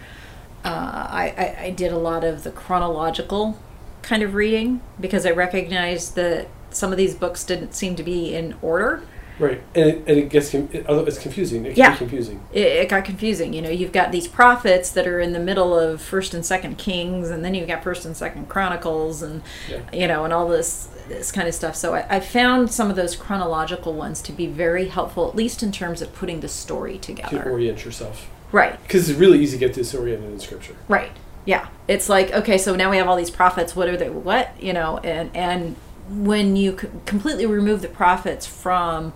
[0.65, 3.59] uh, I, I, I did a lot of the chronological
[4.03, 8.35] kind of reading because I recognized that some of these books didn't seem to be
[8.35, 9.03] in order.
[9.39, 11.65] Right, and it, and it gets it, it's confusing.
[11.65, 11.91] It can Yeah.
[11.93, 12.41] be confusing.
[12.53, 13.53] It, it got confusing.
[13.53, 16.77] You know, you've got these prophets that are in the middle of First and Second
[16.79, 19.79] Kings, and then you've got First and Second Chronicles, and Yeah.
[19.93, 21.75] you know, and all this this kind of stuff.
[21.75, 25.63] So I, I found some of those chronological ones to be very helpful, at least
[25.63, 27.49] in terms of putting the story To together.
[27.51, 28.79] orient yourself, Right.
[28.83, 30.75] because it's really easy to get disoriented in scripture.
[30.87, 31.13] Right.
[31.47, 31.69] Yeah.
[31.87, 33.75] It's like okay, so now we have all these prophets.
[33.75, 34.11] What are they?
[34.11, 34.99] What you know?
[34.99, 35.77] And and
[36.09, 36.73] when you
[37.07, 39.13] completely remove the prophets from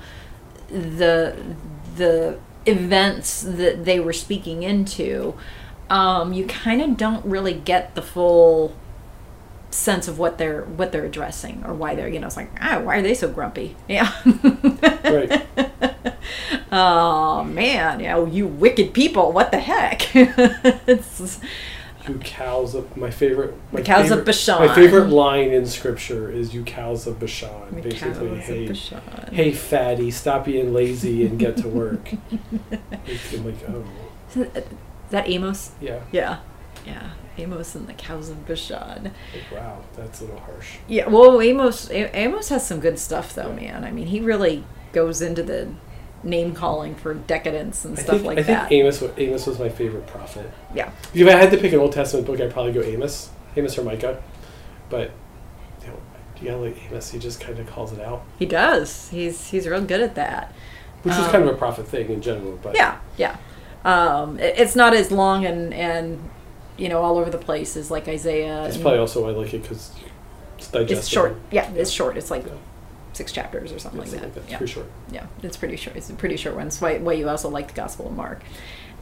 [0.68, 1.37] the
[1.96, 5.35] the events that they were speaking into,
[5.90, 8.74] um, you kind of don't really get the full
[9.70, 12.78] sense of what they're what they're addressing or why they're you know it's like ah
[12.81, 13.74] why are they so grumpy?
[13.88, 14.12] Yeah.
[14.24, 15.46] Right.
[16.72, 20.14] oh man you know you wicked people what the heck?
[20.14, 21.40] It's,
[22.09, 23.55] You cows of my favorite.
[23.71, 24.67] My The cows of favorite, Bashan.
[24.67, 29.01] My favorite line in scripture is "You cows of Bashan." The Basically, of hey, Bashan.
[29.33, 32.12] hey, fatty, stop being lazy and get to work.
[32.73, 33.85] I'm like, oh,
[34.31, 34.61] Is uh,
[35.11, 35.73] that Amos?
[35.81, 36.01] yeah.
[36.11, 36.38] Yeah.
[36.87, 37.11] Yeah.
[37.38, 39.05] Amos and the cows of Bashan.
[39.05, 39.12] Like,
[39.53, 40.77] wow, that's a little harsh.
[40.88, 43.73] Yeah, well, Amos Amos has some good stuff though, Yeah.
[43.81, 43.85] man.
[43.85, 45.69] I mean, he really goes into the
[46.25, 48.73] name calling for decadence and I stuff think, like I think that.
[48.73, 50.51] Amos, wa- Amos was my favorite prophet.
[50.75, 50.91] yeah.
[51.15, 53.85] If I had to pick an Old Testament book, I'd probably go Amos, Amos or
[53.85, 54.23] Micah.
[54.89, 55.11] But
[55.83, 55.97] you know,
[56.41, 57.11] you gotta like Amos.
[57.11, 59.09] He just kind of calls it out, He does.
[59.11, 60.53] He's he's real good at that.
[61.03, 62.59] which is Um, kind of a prophet thing in general.
[62.63, 63.37] But Yeah, yeah.
[63.85, 66.31] Um, it- it's not as long and and
[66.77, 68.65] you know all over the place as like Isaiah.
[68.67, 69.91] it's probably also why I like it because
[70.59, 70.99] it's digestible.
[70.99, 71.37] it's short.
[71.51, 72.17] Yeah, it's short.
[72.17, 72.53] It's like Yeah.
[73.12, 74.25] Six chapters or something like that.
[74.37, 74.57] It's Yeah.
[74.59, 74.87] pretty short.
[75.11, 75.96] Yeah, it's pretty short.
[75.96, 76.66] It's a pretty short one.
[76.66, 78.42] It's why, why you also like the Gospel of Mark.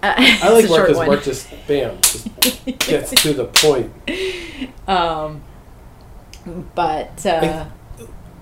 [0.02, 1.06] Uh, I like Mark because.
[1.06, 3.92] Mark just bam, just gets to the point.
[4.88, 5.42] um,
[6.74, 7.66] but uh,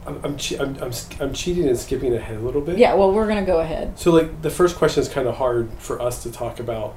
[0.07, 2.79] I'm I'm, che- I'm, I'm, I'm cheating and skipping ahead a little bit.
[2.79, 3.99] Yeah, well, we're going to go ahead.
[3.99, 6.95] So like the first question is kind of hard for us to talk about,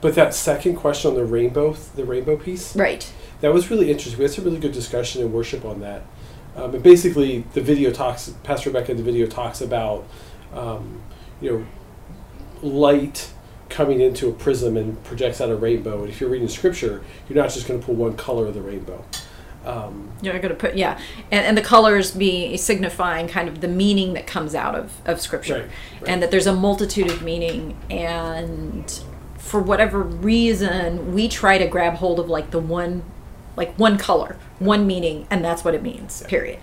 [0.00, 3.10] but that second question on the rainbow, the rainbow piece, Right.
[3.40, 4.18] that was really interesting.
[4.18, 6.02] We had some really good discussion and worship on that.
[6.56, 8.28] Um, and basically, the video talks.
[8.42, 10.06] Pastor Rebecca in the video talks about,
[10.52, 11.02] um,
[11.40, 11.66] you know,
[12.62, 13.30] light
[13.68, 16.02] coming into a prism and projects out a rainbow.
[16.02, 18.62] And if you're reading scripture, you're not just going to pull one color of the
[18.62, 19.04] rainbow.
[19.64, 21.00] Um, You're going to put, yeah.
[21.30, 25.20] And, and the colors be signifying kind of the meaning that comes out of, of
[25.20, 25.54] Scripture.
[25.54, 25.62] Right,
[26.00, 26.08] right.
[26.08, 27.76] And that there's a multitude of meaning.
[27.90, 29.02] And
[29.38, 33.04] for whatever reason, we try to grab hold of like the one,
[33.56, 36.60] like one color, one meaning, and that's what it means, period.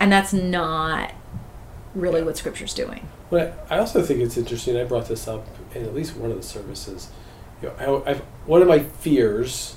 [0.00, 1.14] And that's not
[1.94, 3.08] really what Scripture's doing.
[3.30, 4.76] But I also think it's interesting.
[4.76, 7.10] I brought this up in at least one of the services.
[7.62, 9.76] You know, I, I've, one of my fears,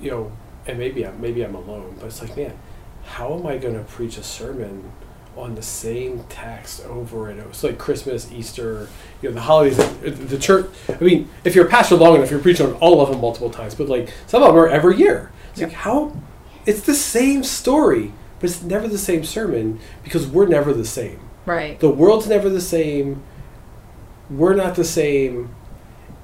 [0.00, 0.32] you know,
[0.66, 2.58] and maybe I'm maybe I'm alone, but it's like, man,
[3.04, 4.90] how am I going to preach a sermon
[5.36, 7.50] on the same text over and over?
[7.50, 8.88] It's like Christmas, Easter,
[9.22, 9.76] you know, the holidays.
[9.76, 10.70] The the church.
[10.88, 13.50] I mean, if you're a pastor long enough, you're preaching on all of them multiple
[13.50, 13.74] times.
[13.74, 15.30] But like some of them are every year.
[15.60, 16.16] It's like how,
[16.66, 21.20] it's the same story, but it's never the same sermon because we're never the same.
[21.46, 21.80] Right.
[21.80, 23.22] the world's never the same.
[24.28, 25.54] We're not the same.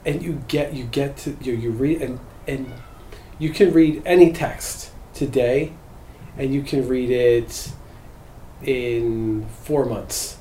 [0.04, 2.72] And you get you get to you, you read and and
[3.38, 5.72] you can read any text today
[6.38, 7.72] and you can read it
[8.62, 10.38] in four months.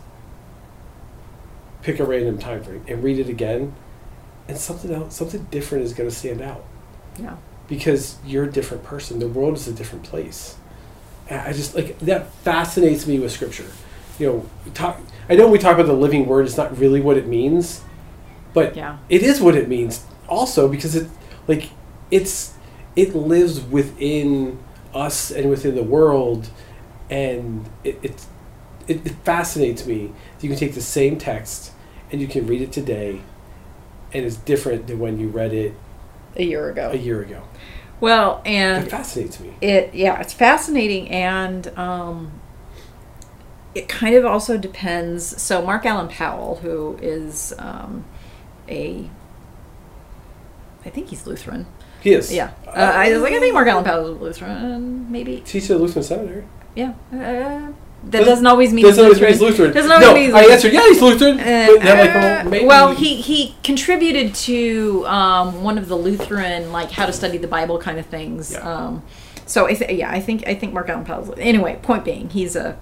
[1.82, 3.74] Pick a random time frame and read it again
[4.48, 6.64] and something else something different is going to stand out.
[7.20, 7.38] Yeah.
[7.68, 9.20] Because you're a different person.
[9.20, 10.56] The world is a different place.
[11.30, 13.66] I just like that fascinates me with scripture.
[14.20, 15.00] You know, talk.
[15.30, 16.46] I know we talk about the living word.
[16.46, 17.82] It's not really what it means,
[18.54, 18.98] but Yeah.
[19.10, 21.08] it is what it means also because it
[21.48, 21.70] like
[22.12, 22.54] it's
[22.96, 24.60] it lives within
[24.94, 26.48] us and within the world,
[27.10, 28.26] and it it,
[28.88, 30.12] it, it fascinates me.
[30.38, 31.72] that You can take the same text
[32.12, 33.22] and you can read it today,
[34.14, 35.74] and it's different than when you read it
[36.38, 36.90] A year ago.
[36.92, 37.42] a year ago.
[38.02, 39.54] Well, and It fascinates me.
[39.62, 42.32] it yeah it's fascinating and um,
[43.74, 48.04] it kind of also depends so mark allan powell who is um,
[48.70, 49.10] a
[50.86, 51.66] i think he's lutheran
[52.02, 52.34] He is.
[52.34, 55.80] yeah uh, i was like i think mark allan powell is lutheran maybe Teach at
[55.80, 56.44] Lutheran Seminary.
[56.76, 57.72] yeah uh,
[58.06, 59.32] that Doesn't- doesn't always mean Doesn't always Lutheran.
[59.32, 59.74] mean he's Lutheran.
[59.74, 61.40] Doesn't always no, mean he's I answered, yeah, he's Lutheran.
[61.40, 61.98] Uh, but then
[62.44, 66.92] I'm like, uh, well, well, he he contributed to um, one of the Lutheran like
[66.92, 68.52] how to study the Bible kind of things.
[68.52, 68.60] Yeah.
[68.60, 69.04] Um,
[69.48, 71.80] so I th- yeah, I think I think Mark Allan Powell's anyway.
[71.82, 72.78] Point being, he's a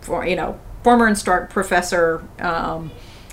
[0.00, 2.90] for, you know former instruct professor, um,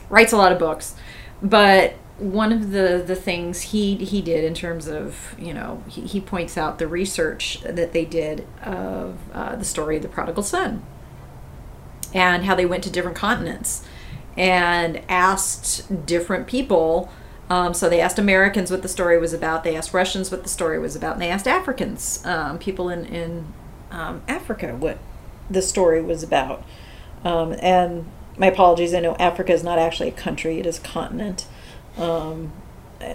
[0.09, 0.95] writes a lot of books,
[1.43, 6.01] but one of the the things he he did in terms of you know he,
[6.01, 10.43] he points out the research that they did of uh, the story of the prodigal
[10.43, 10.83] son
[12.13, 13.83] and how they went to different continents
[14.37, 17.11] and asked different people.
[17.49, 19.63] Um, so they asked Americans what the story was about.
[19.63, 23.05] They asked Russians what the story was about, and they asked Africans, um, people in
[23.05, 23.53] in
[23.91, 24.99] um, Africa, what
[25.49, 26.63] the story was about.
[27.25, 28.05] Um, and
[28.37, 31.45] my apologies, I know Africa is not actually a country; it is a continent.
[31.97, 32.53] Um,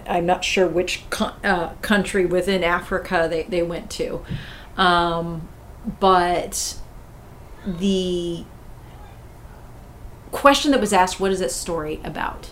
[0.05, 1.03] I'm not sure which
[1.43, 4.23] uh, country within Africa they, they went to,
[4.75, 5.47] um,
[5.99, 6.77] but
[7.65, 8.45] the
[10.31, 12.51] question that was asked what is this story about?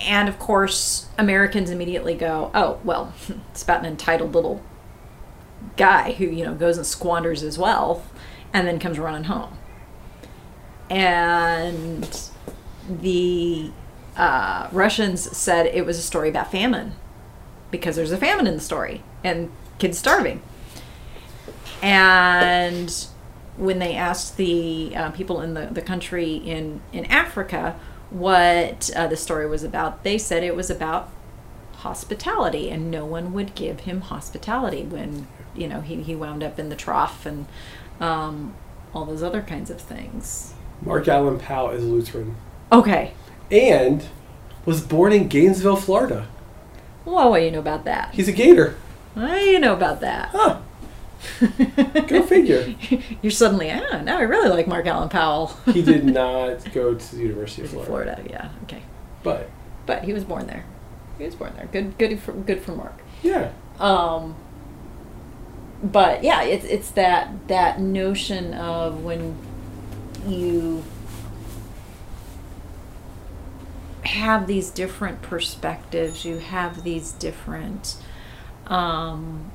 [0.00, 3.12] And of course americans immediately go oh well
[3.50, 4.62] it's about an entitled little
[5.76, 8.10] guy who you know goes and squanders his wealth
[8.52, 9.56] and then comes running home.
[10.88, 12.30] And
[12.88, 13.70] the
[14.16, 16.94] uh, russians said it was a story about famine
[17.70, 20.42] because there's a famine in the story and kids starving.
[21.82, 23.06] And
[23.60, 27.78] when they asked the uh, people in the, the country in, in Africa
[28.10, 31.10] what uh, the story was about, they said it was about
[31.76, 36.58] hospitality, and no one would give him hospitality when you know he, he wound up
[36.58, 37.46] in the trough and
[38.00, 38.54] um,
[38.94, 40.54] all those other kinds of things.
[40.82, 42.36] Mark Allan Powell is Lutheran
[42.72, 43.12] Okay,
[43.50, 44.04] and
[44.66, 46.26] was born in Gainesville, Florida.
[47.04, 48.14] well, what do you know about that?
[48.14, 48.76] He's a Gator.
[49.14, 50.30] What do you know about that?
[50.32, 50.60] Huh.
[52.08, 52.74] Go figure.
[53.22, 55.48] You're suddenly, ah, now I really like Mark Allan Powell.
[55.66, 58.16] He did not go to the University of Florida.
[58.16, 58.82] Florida, yeah, okay.
[59.22, 59.50] But,
[59.86, 60.64] But he was born there.
[61.18, 61.66] He was born there.
[61.66, 62.98] Good, good for good for Mark.
[63.22, 63.50] yeah.
[63.78, 64.34] Um,
[65.82, 69.36] but yeah, it's it's that that notion of when
[70.26, 70.82] you
[74.04, 77.96] have these different perspectives, you have these different
[78.66, 79.50] um,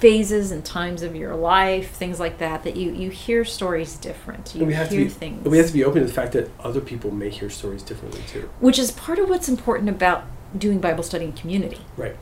[0.00, 4.54] phases and times of your life, things like that, that you, you hear stories different.
[4.54, 5.44] You we have to be, things.
[5.46, 8.22] we have to be open to the fact that other people may hear stories differently
[8.26, 8.48] too.
[8.60, 10.24] which is part of what's important about
[10.56, 11.80] doing Bible study in community.
[11.96, 12.16] Right.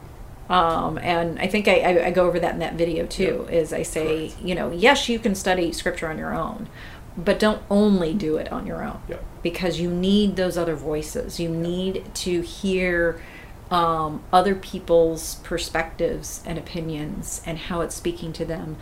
[0.50, 3.46] Um, and I think I, I, I go over that in that video too.
[3.50, 4.42] Is I say, Correct.
[4.42, 6.68] you know, yes, you can study scripture on your own,
[7.16, 9.24] but don't only do it on your own Yep.
[9.42, 11.38] because you need those other voices.
[11.38, 13.20] You need to hear
[13.70, 18.76] um, other people's perspectives and opinions and how it's speaking to them.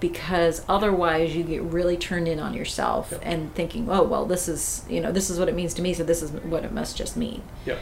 [0.00, 3.20] Because otherwise, you get really turned in on yourself Yep.
[3.24, 5.92] and thinking, "Oh, well, this is you know this is what it means to me,
[5.92, 7.78] so this is what it must just mean." Yeah.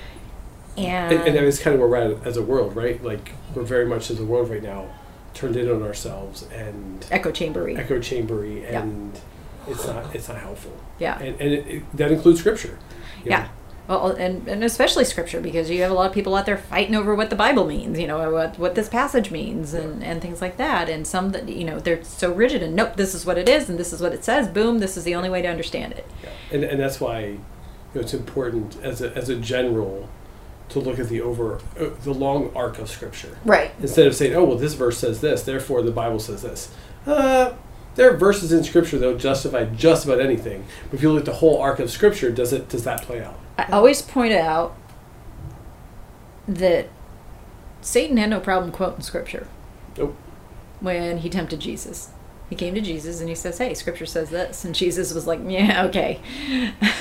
[0.79, 3.03] And, And, and that is kind of where we're at as a world, right?
[3.05, 4.87] Like we're very much as a world right now
[5.35, 7.77] turned in on ourselves and echo chambery.
[7.77, 9.21] echo chambery, and
[9.69, 10.73] it's not it's not helpful.
[10.99, 11.19] yeah.
[11.19, 12.79] And and it, it, that includes scripture.
[13.27, 13.43] Yeah.
[13.43, 13.49] know?
[13.89, 16.95] Well, and, and especially scripture because you have a lot of people out there fighting
[16.97, 20.41] over what the Bible means, you know, what, what this passage means and, and things
[20.41, 20.89] like that.
[20.89, 23.69] And some that, you know, they're so rigid and nope, this is what it is
[23.69, 24.49] and this is what it says.
[24.49, 26.07] Boom, this is the only way to understand it.
[26.23, 26.31] Yeah.
[26.53, 27.41] And and that's why you
[27.95, 30.09] know, it's important as a as a general
[30.71, 33.71] to look at the over uh, the long arc of scripture Right.
[33.81, 36.73] instead of saying, "Oh, well, this verse says this, therefore the Bible says this."
[37.07, 37.53] Uh,
[37.95, 40.65] there are verses in scripture that will justify just about anything.
[40.91, 43.23] But if you look at the whole arc of scripture, does it does that play
[43.23, 43.39] out?
[43.59, 44.77] I always point out
[46.47, 46.89] that
[47.81, 49.49] Satan had no problem quoting scripture
[49.97, 50.17] Nope.
[50.81, 52.11] when he tempted Jesus.
[52.49, 54.65] He came to Jesus and he says, Hey, scripture says this.
[54.65, 56.21] And Jesus was like, Yeah, okay.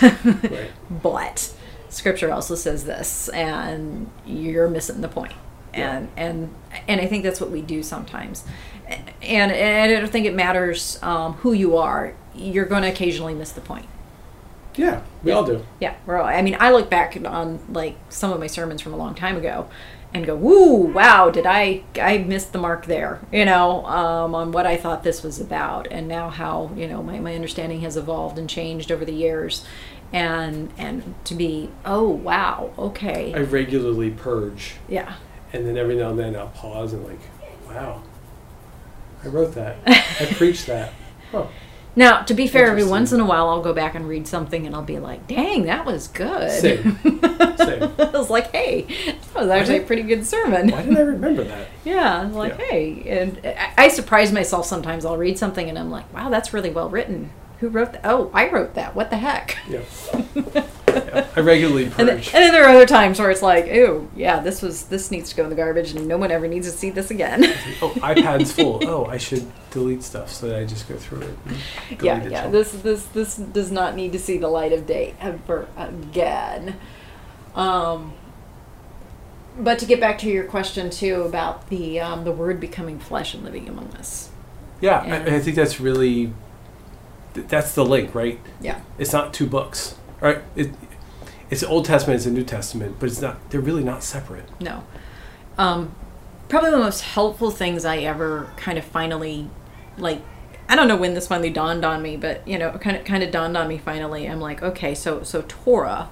[0.01, 0.72] Right.
[0.89, 1.53] But
[1.89, 5.34] scripture also says this, and you're missing the point.
[5.74, 6.53] And, and
[6.88, 8.45] and I think that's what we do sometimes,
[8.88, 12.14] and, and I don't think it matters um, who you are.
[12.34, 13.86] You're going to occasionally miss the point.
[14.78, 15.65] Yeah, we all do.
[15.80, 18.93] Yeah, we're all, I mean, I look back on like some of my sermons from
[18.93, 19.69] a long time ago,
[20.13, 21.30] and go, "Woo, wow!
[21.30, 25.23] Did I I missed the mark there?" You know, um, on what I thought this
[25.23, 29.03] was about, and now how you know my, my understanding has evolved and changed over
[29.03, 29.65] the years,
[30.13, 35.15] and and to be, oh wow, okay, I regularly purge, yeah,
[35.51, 37.19] and then every now and then I'll pause and like,
[37.67, 38.01] wow,
[39.23, 40.93] I wrote that, I preached that.
[41.32, 41.47] Huh.
[41.98, 44.66] Now, to be fair, every once in a while, I'll go back and read something,
[44.66, 46.98] and I'll be like, "Dang, that was good." Same.
[47.58, 47.84] Same.
[48.00, 48.82] I was like, "Hey,
[49.34, 51.68] that was actually a pretty good sermon." Why didn't I remember that?
[51.86, 52.66] Yeah, I'm like, Yeah.
[52.66, 55.06] hey, and I, I surprise myself sometimes.
[55.06, 57.30] I'll read something and I'm like, wow, that's really well written.
[57.60, 58.02] Who wrote that?
[58.04, 58.96] Oh, I wrote that.
[58.96, 59.56] What the heck?
[59.70, 59.82] Yeah.
[61.16, 61.28] yeah.
[61.36, 62.28] I regularly And then, purge.
[62.28, 65.30] and then there are other times where it's like, oh, yeah, this was this needs
[65.32, 67.43] to go in the garbage, and no one ever needs to see this again.
[67.82, 68.82] Oh, iPad's full.
[68.88, 71.38] Oh, I should delete stuff so that I just go through it.
[71.89, 72.32] and yeah, it.
[72.32, 72.47] yeah.
[72.47, 76.78] This this this does not need to see the light of day ever again.
[77.55, 78.13] Um,
[79.57, 83.34] but to get back to your question too about the um, the word becoming flesh
[83.34, 84.30] and living among us.
[84.82, 86.34] Yeah, I, I think that's really
[87.34, 88.39] that's the link, right?
[88.61, 88.82] Yeah.
[88.97, 90.41] It's not two books, right?
[90.55, 90.72] It,
[91.50, 93.50] it's the Old Testament, it's a New Testament, but it's not.
[93.50, 94.46] They're really not separate.
[94.60, 94.84] No.
[95.58, 95.93] Um,
[96.50, 99.50] probably the most helpful things I ever kind of finally,
[99.98, 100.22] like,
[100.68, 103.24] I don't know when this finally dawned on me, but you know, kind of kind
[103.24, 104.28] of dawned on me finally.
[104.28, 106.10] I'm like, okay, so so Torah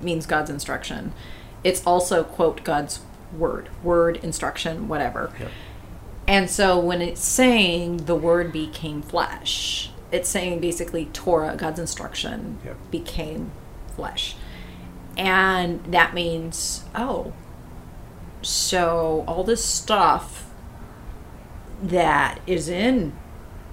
[0.00, 1.12] means God's instruction.
[1.64, 3.00] It's also quote God's
[3.36, 5.32] word, word instruction, whatever.
[5.38, 5.50] Yep.
[6.28, 12.58] And so when it's saying the word became flesh, it's saying basically Torah, God's instruction,
[12.64, 12.76] Yep.
[12.90, 13.50] became
[13.96, 14.36] flesh.
[15.16, 17.32] And that means, oh,
[18.42, 20.50] so all this stuff
[21.82, 23.12] that is in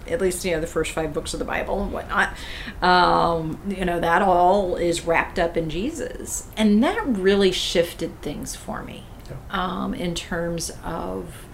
[0.07, 2.33] at least you know the first five books of the bible and whatnot
[2.81, 6.47] um, you know that all is wrapped up in jesus.
[6.55, 9.03] And that really shifted things for me
[9.51, 11.45] um, in terms of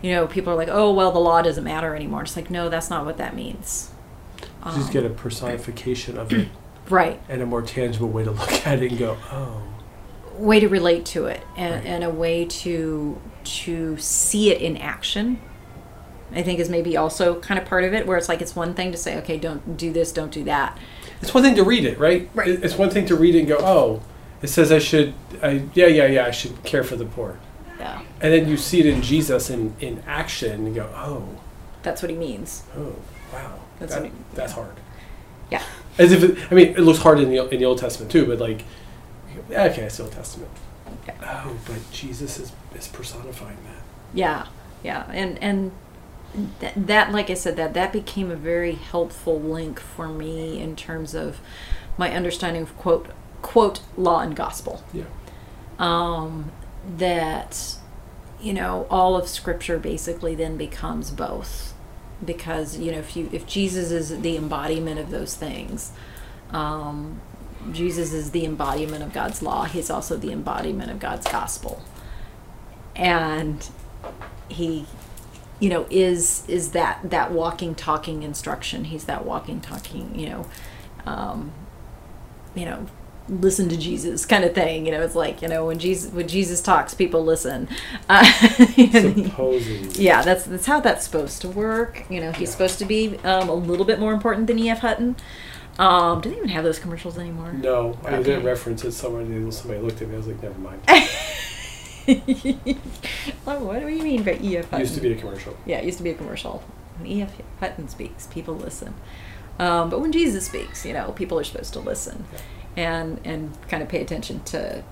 [0.00, 2.22] you know people are like oh well the law doesn't matter anymore.
[2.22, 3.90] It's like no that's not what that means.
[4.40, 6.48] You just Um, get a personification of it
[6.90, 9.62] right and a more tangible way to look at it and go, oh,
[10.36, 11.86] way to relate to it and, Right.
[11.86, 15.40] and a way to to see it in action
[16.32, 18.74] i think is maybe also kind of part of it where it's like it's one
[18.74, 20.76] thing to say okay don't do this don't do that
[21.22, 22.28] It's one thing to read it, right?
[22.34, 22.48] Right.
[22.48, 24.02] It's one thing to read it and go, oh,
[24.42, 27.38] it says I should, I, yeah, yeah, yeah, I should care for the poor.
[27.78, 31.22] yeah And then you see it in Jesus in, in action and go, oh,
[31.82, 32.96] that's what he means oh,
[33.32, 34.76] wow, That's that- what he- that's hard.
[35.50, 35.62] yeah
[35.98, 38.26] As if, it, I mean, it looks hard in the, in the Old Testament too,
[38.26, 38.64] but like,
[39.50, 40.50] okay, it's the Old Testament.
[41.06, 41.42] Yeah.
[41.46, 43.82] Oh, but Jesus is, is personifying that.
[44.14, 44.46] yeah
[44.82, 45.70] yeah and and
[46.60, 50.74] that, that like i said that that became a very helpful link for me in
[50.76, 51.40] terms of
[51.98, 53.06] my understanding of quote
[53.42, 55.04] quote law and gospel Yeah.
[55.78, 56.50] um,
[56.98, 57.76] that
[58.40, 61.73] you know, all of Scripture basically then becomes both,
[62.24, 65.92] because you know, if you if Jesus is the embodiment of those things,
[66.50, 67.20] um,
[67.72, 69.64] Jesus is the embodiment of God's law.
[69.64, 71.82] He's also the embodiment of God's gospel,
[72.94, 73.68] and
[74.48, 74.86] he
[75.60, 80.46] you know is is that that walking talking instruction he's that walking talking you know
[81.06, 81.52] um
[82.54, 82.86] you know
[83.28, 86.28] listen to jesus kind of thing you know it's like you know when jesus when
[86.28, 87.66] jesus talks people listen
[88.10, 88.22] uh,
[88.90, 90.04] Supposedly.
[90.04, 92.52] yeah that's that's how that's supposed to work you know he's Yeah.
[92.52, 94.80] supposed to be um, a little bit more important than E.F.
[94.80, 95.16] Hutton
[95.78, 98.22] um do they even have those commercials anymore No, I Okay.
[98.24, 98.92] didn't reference it.
[98.92, 100.14] Somebody, somebody looked at me.
[100.14, 100.80] I was like, never mind.
[103.46, 104.66] oh, what do you mean by E.F.
[104.66, 105.56] Hutton Used to be a commercial.
[105.64, 106.62] Yeah, it used to be a commercial.
[106.98, 107.32] When E.F.
[107.60, 108.94] Hutton speaks, people listen.
[109.58, 112.24] Um, but when Jesus speaks, you know, people are supposed to listen
[112.76, 114.82] and and kind of pay attention to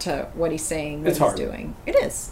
[0.00, 1.36] to what he's saying, what It's he's hard.
[1.36, 1.74] doing.
[1.86, 2.30] It is.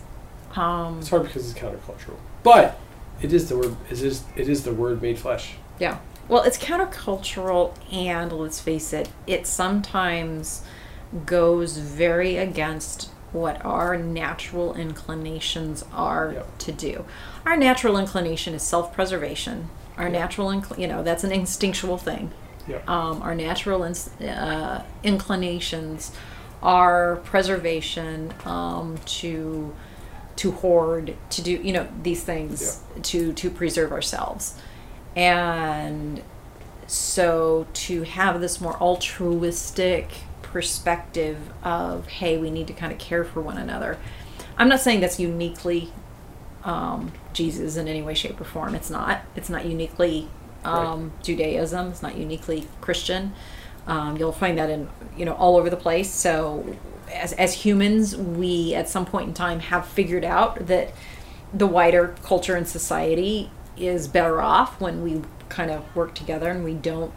[0.57, 2.78] Um, It's hard because it's countercultural, but
[3.22, 3.76] it is the word.
[3.91, 5.55] It is it is the word made flesh.
[5.78, 5.99] Yeah.
[6.28, 10.62] Well, it's countercultural, and let's face it, it sometimes
[11.26, 16.59] goes very against what our natural inclinations are Yep.
[16.59, 17.05] to do.
[17.47, 19.70] Our natural inclination is self preservation.
[19.97, 20.12] Our Yep.
[20.12, 22.30] natural, incl- you know, that's an instinctual thing.
[22.86, 26.12] Um, our natural ins- uh, inclinations
[26.62, 29.74] our preservation, um, to
[30.36, 34.58] to hoard, to do, you know, these things to to preserve ourselves,
[35.16, 36.22] and
[36.86, 40.10] so to have this more altruistic
[40.42, 43.98] perspective of hey, we need to kind of care for one another.
[44.58, 45.92] I'm not saying that's uniquely
[46.64, 48.74] um, Jesus in any way, shape, or form.
[48.74, 49.22] It's not.
[49.34, 50.28] It's not uniquely
[50.64, 51.88] um, Judaism.
[51.88, 53.32] It's not uniquely Christian.
[53.86, 56.11] Um, you'll find that in you know all over the place.
[56.11, 56.76] So
[57.12, 60.92] as as humans, we at some point in time have figured out that
[61.52, 66.64] the wider culture and society is better off when we kind of work together and
[66.64, 67.12] we don't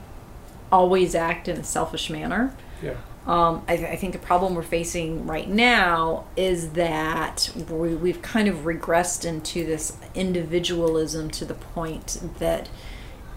[0.71, 2.55] always act in a selfish manner.
[2.81, 2.95] Yeah.
[3.25, 8.49] Um, I, I think the problem we're facing right now is that we, we've kind
[8.49, 12.67] of regressed into this individualism to the point that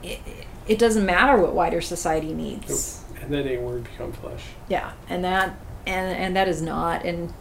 [0.02, 0.20] it,
[0.68, 3.02] it doesn't matter what wider society needs.
[3.20, 4.42] And then a word become flesh.
[4.68, 7.32] Yeah, and that and and that is not and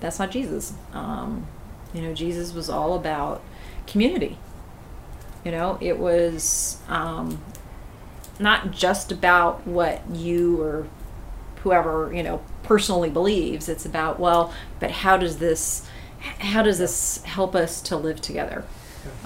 [0.00, 0.72] that's not Jesus.
[0.92, 1.46] Um,
[1.92, 3.42] you know, Jesus was all about
[3.86, 4.38] community.
[5.44, 7.42] You know, it was um,
[8.38, 10.86] not just about what you or
[11.62, 13.68] whoever you know personally believes.
[13.68, 15.86] It's about well, but how does this
[16.20, 18.64] how does this help us to live together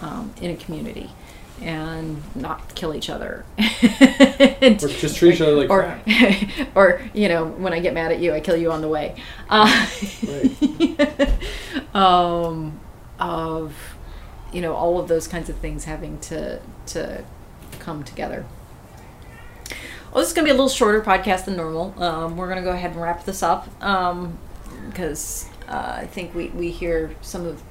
[0.00, 1.10] um, in a community
[1.60, 3.44] and not kill each other?
[4.64, 6.68] Or just treat each other like or crap.
[6.74, 9.14] or you know when i get mad at you i kill you on the way
[9.50, 9.86] uh,
[11.94, 12.80] um
[13.18, 13.74] of
[14.52, 17.24] you know all of those kinds of things having to to
[17.78, 18.46] come together
[20.12, 22.58] well this is going to be a little shorter podcast than normal um, we're going
[22.58, 24.38] to go ahead and wrap this up um,
[24.88, 27.62] because uh, i think we, we hear some of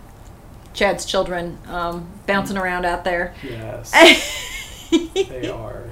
[0.73, 3.91] chad's children um, bouncing around out there Yes.
[5.13, 5.83] they are.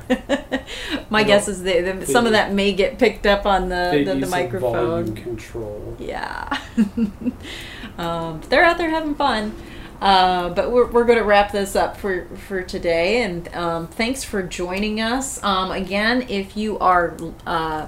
[1.10, 4.04] My They guess is they, they, some of that may get picked up on the,
[4.06, 5.16] the, the use some volume microphone.
[5.16, 5.96] control.
[6.00, 6.60] Yeah.
[7.98, 9.56] um, they're out there having fun.
[10.02, 13.22] Uh, but we're, we're going to wrap this up for, for today.
[13.24, 15.42] And um, thanks for joining us.
[15.44, 17.16] Um, again, if you are
[17.46, 17.88] uh,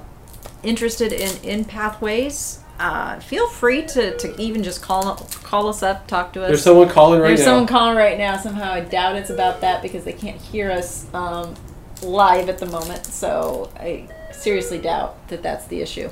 [0.63, 6.07] interested in, in Pathways, uh, feel free to, to even just call call us up,
[6.07, 6.49] talk to us.
[6.49, 7.45] There's someone calling right There's now.
[7.45, 8.37] There's someone calling right now.
[8.37, 11.55] Somehow I doubt it's about that because they can't hear us um,
[12.01, 13.05] live at the moment.
[13.05, 16.09] So I seriously doubt that that's the issue.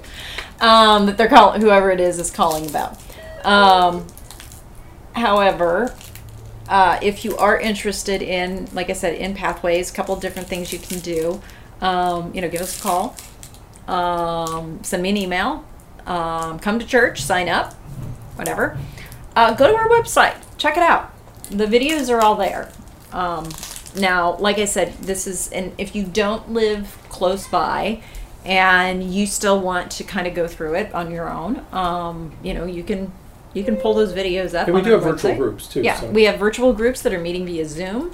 [0.59, 2.97] Um, that they're calling whoever it is is calling about.
[3.43, 4.05] Um,
[5.13, 5.95] however,
[6.69, 10.71] uh, if you are interested in, like I said, in pathways, a couple different things
[10.71, 11.41] you can do.
[11.81, 13.15] Um, you know, give us a call.
[13.87, 15.65] Um, send me an email.
[16.11, 17.21] Um, come to church.
[17.21, 17.73] Sign up.
[18.35, 18.77] Whatever
[19.35, 21.11] uh, go to our website check it out
[21.49, 22.71] the videos are all there
[23.11, 23.47] um,
[23.97, 28.01] now like i said this is and if you don't live close by
[28.43, 32.53] and you still want to kind of go through it on your own um, you
[32.53, 33.11] know you can
[33.53, 35.81] you can pull those videos up And we do have virtual groups too.
[35.81, 36.09] yeah so.
[36.09, 38.11] we have virtual groups that are meeting via zoom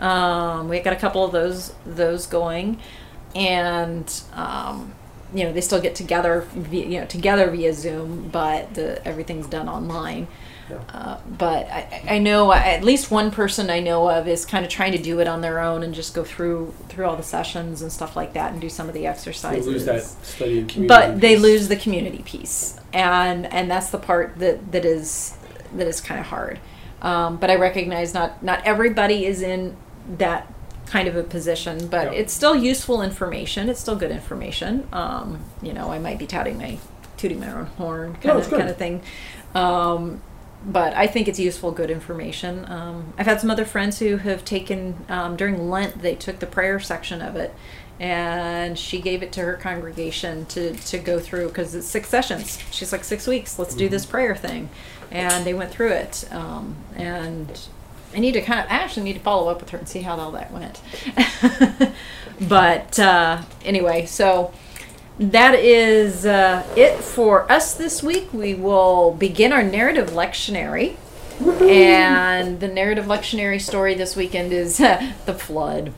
[0.00, 2.78] um, we got a couple of those those going
[3.34, 4.92] and um,
[5.34, 9.46] you know they still get together via, you know together via zoom but the everything's
[9.46, 10.26] done online
[10.70, 10.78] Yeah.
[10.92, 14.70] uh, but I, I know at least one person I know of is kind of
[14.70, 17.82] trying to do it on their own and just go through through all the sessions
[17.82, 19.66] and stuff like that and do some of the They exercises.
[19.66, 20.86] lose that study community.
[20.86, 25.36] but they lose the community piece, and and that's the part that that is
[25.76, 26.58] that is kind of hard.
[27.02, 29.76] Um, but I recognize not not everybody is in
[30.18, 30.52] that
[30.90, 32.20] kind of a position, but Yeah.
[32.20, 33.68] it's still useful information.
[33.68, 34.88] It's still good information.
[34.92, 36.78] Um, you know, I might be touting my
[37.16, 39.02] tooting my own horn kind it's of kind of thing.
[39.54, 40.20] Um,
[40.64, 42.66] but I think it's useful, good information.
[42.70, 46.02] Um, I've had some other friends who have taken um, during Lent.
[46.02, 47.54] They took the prayer section of it,
[47.98, 52.58] and she gave it to her congregation to to go through because it's six sessions.
[52.70, 53.58] She's like six weeks.
[53.58, 54.68] Let's do this prayer thing,
[55.10, 56.26] and they went through it.
[56.32, 57.58] Um, and
[58.14, 60.00] I need to kind of I actually need to follow up with her and see
[60.00, 60.80] how all that went.
[62.48, 64.52] but uh, anyway, so
[65.18, 68.32] that is uh, it for us this week.
[68.32, 70.96] We will begin our narrative lectionary.
[71.40, 74.76] And the narrative lectionary story this weekend is
[75.26, 75.92] the flood.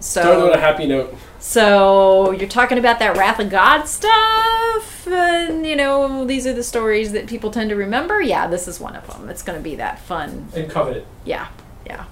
[0.00, 1.14] Starting on a happy note.
[1.38, 6.62] so you're talking about that wrath of God stuff, and you know these are the
[6.62, 8.20] stories that people tend to remember.
[8.22, 9.28] Yeah, this is one of them.
[9.28, 11.06] It's going to be that fun And covenant.
[11.24, 11.48] yeah
[11.86, 12.04] yeah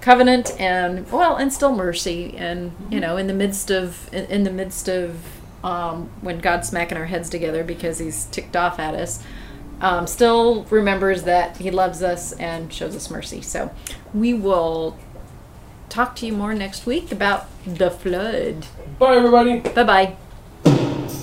[0.00, 4.42] covenant and well and still mercy and you know in the midst of in, in
[4.44, 5.16] the midst of
[5.64, 9.22] um, when god's smacking our heads together because he's ticked off at us
[9.80, 13.70] um, still remembers that he loves us and shows us mercy so
[14.12, 14.98] we will
[15.94, 18.66] talk to you more next week about the flood.
[18.98, 19.60] Bye, everybody.
[19.60, 20.16] Bye
[20.64, 21.20] bye.